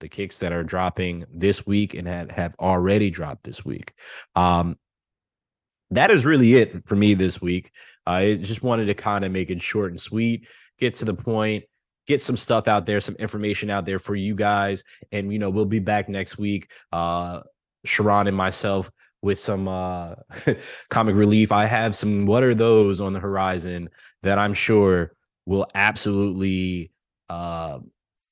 the 0.00 0.08
kicks 0.08 0.40
that 0.40 0.52
are 0.52 0.64
dropping 0.64 1.24
this 1.32 1.64
week 1.66 1.94
and 1.94 2.08
have, 2.08 2.30
have 2.30 2.54
already 2.58 3.10
dropped 3.10 3.44
this 3.44 3.64
week. 3.64 3.92
Um, 4.34 4.76
that 5.92 6.10
is 6.10 6.26
really 6.26 6.54
it 6.54 6.86
for 6.86 6.96
me 6.96 7.14
this 7.14 7.40
week. 7.40 7.70
I 8.06 8.34
just 8.34 8.62
wanted 8.62 8.86
to 8.86 8.94
kind 8.94 9.24
of 9.24 9.30
make 9.30 9.50
it 9.50 9.60
short 9.60 9.92
and 9.92 10.00
sweet, 10.00 10.48
get 10.78 10.94
to 10.94 11.04
the 11.04 11.14
point, 11.14 11.64
get 12.06 12.20
some 12.20 12.36
stuff 12.36 12.66
out 12.66 12.86
there, 12.86 12.98
some 12.98 13.14
information 13.16 13.70
out 13.70 13.84
there 13.84 13.98
for 13.98 14.14
you 14.14 14.34
guys. 14.34 14.82
And, 15.12 15.32
you 15.32 15.38
know, 15.38 15.50
we'll 15.50 15.66
be 15.66 15.78
back 15.78 16.08
next 16.08 16.38
week. 16.38 16.70
Uh, 16.90 17.42
Sharon 17.84 18.26
and 18.26 18.36
myself 18.36 18.90
with 19.22 19.38
some 19.38 19.68
uh, 19.68 20.14
comic 20.90 21.14
relief. 21.14 21.52
I 21.52 21.64
have 21.66 21.94
some 21.94 22.26
what 22.26 22.42
are 22.42 22.54
those 22.54 23.00
on 23.00 23.12
the 23.12 23.20
horizon 23.20 23.88
that 24.22 24.38
I'm 24.38 24.54
sure 24.54 25.12
will 25.46 25.66
absolutely 25.74 26.90
uh, 27.28 27.80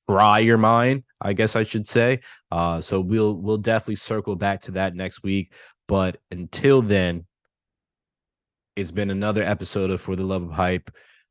fry 0.07 0.41
your 0.41 0.59
mind, 0.59 1.05
I 1.21 1.33
guess 1.33 1.57
I 1.57 1.63
should 1.63 1.89
say. 1.89 2.21
Uh, 2.51 2.81
so 2.81 3.01
we'll 3.01 3.37
we'll 3.37 3.59
definitely 3.59 3.97
circle 3.97 4.37
back 4.37 4.61
to 4.63 4.73
that 4.73 4.95
next 4.95 5.23
week. 5.23 5.53
But 5.89 6.19
until 6.31 6.83
then, 6.83 7.27
it's 8.77 8.93
been 8.93 9.11
another 9.11 9.43
episode 9.43 9.91
of 9.91 10.01
For 10.01 10.17
the 10.17 10.25
Love 10.25 10.43
of 10.43 10.51
Hype. 10.51 10.91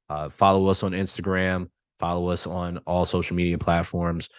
Uh, 0.09 0.29
follow 0.29 0.67
us 0.67 0.83
on 0.83 0.91
Instagram. 0.91 1.69
Follow 1.99 2.29
us 2.29 2.47
on 2.47 2.77
all 2.79 3.05
social 3.05 3.35
media 3.35 3.57
platforms. 3.57 4.29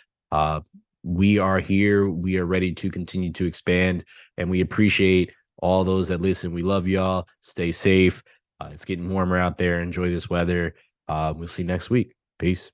We 1.02 1.38
are 1.38 1.58
here. 1.58 2.08
We 2.08 2.38
are 2.38 2.46
ready 2.46 2.72
to 2.74 2.90
continue 2.90 3.32
to 3.32 3.46
expand, 3.46 4.04
and 4.36 4.50
we 4.50 4.60
appreciate 4.60 5.32
all 5.58 5.84
those 5.84 6.08
that 6.08 6.20
listen. 6.20 6.52
We 6.52 6.62
love 6.62 6.86
y'all. 6.86 7.26
Stay 7.40 7.70
safe. 7.70 8.22
Uh, 8.60 8.70
it's 8.72 8.84
getting 8.84 9.08
warmer 9.08 9.38
out 9.38 9.58
there. 9.58 9.80
Enjoy 9.80 10.10
this 10.10 10.28
weather. 10.28 10.74
Uh, 11.08 11.32
we'll 11.36 11.48
see 11.48 11.62
you 11.62 11.68
next 11.68 11.90
week. 11.90 12.14
Peace. 12.38 12.70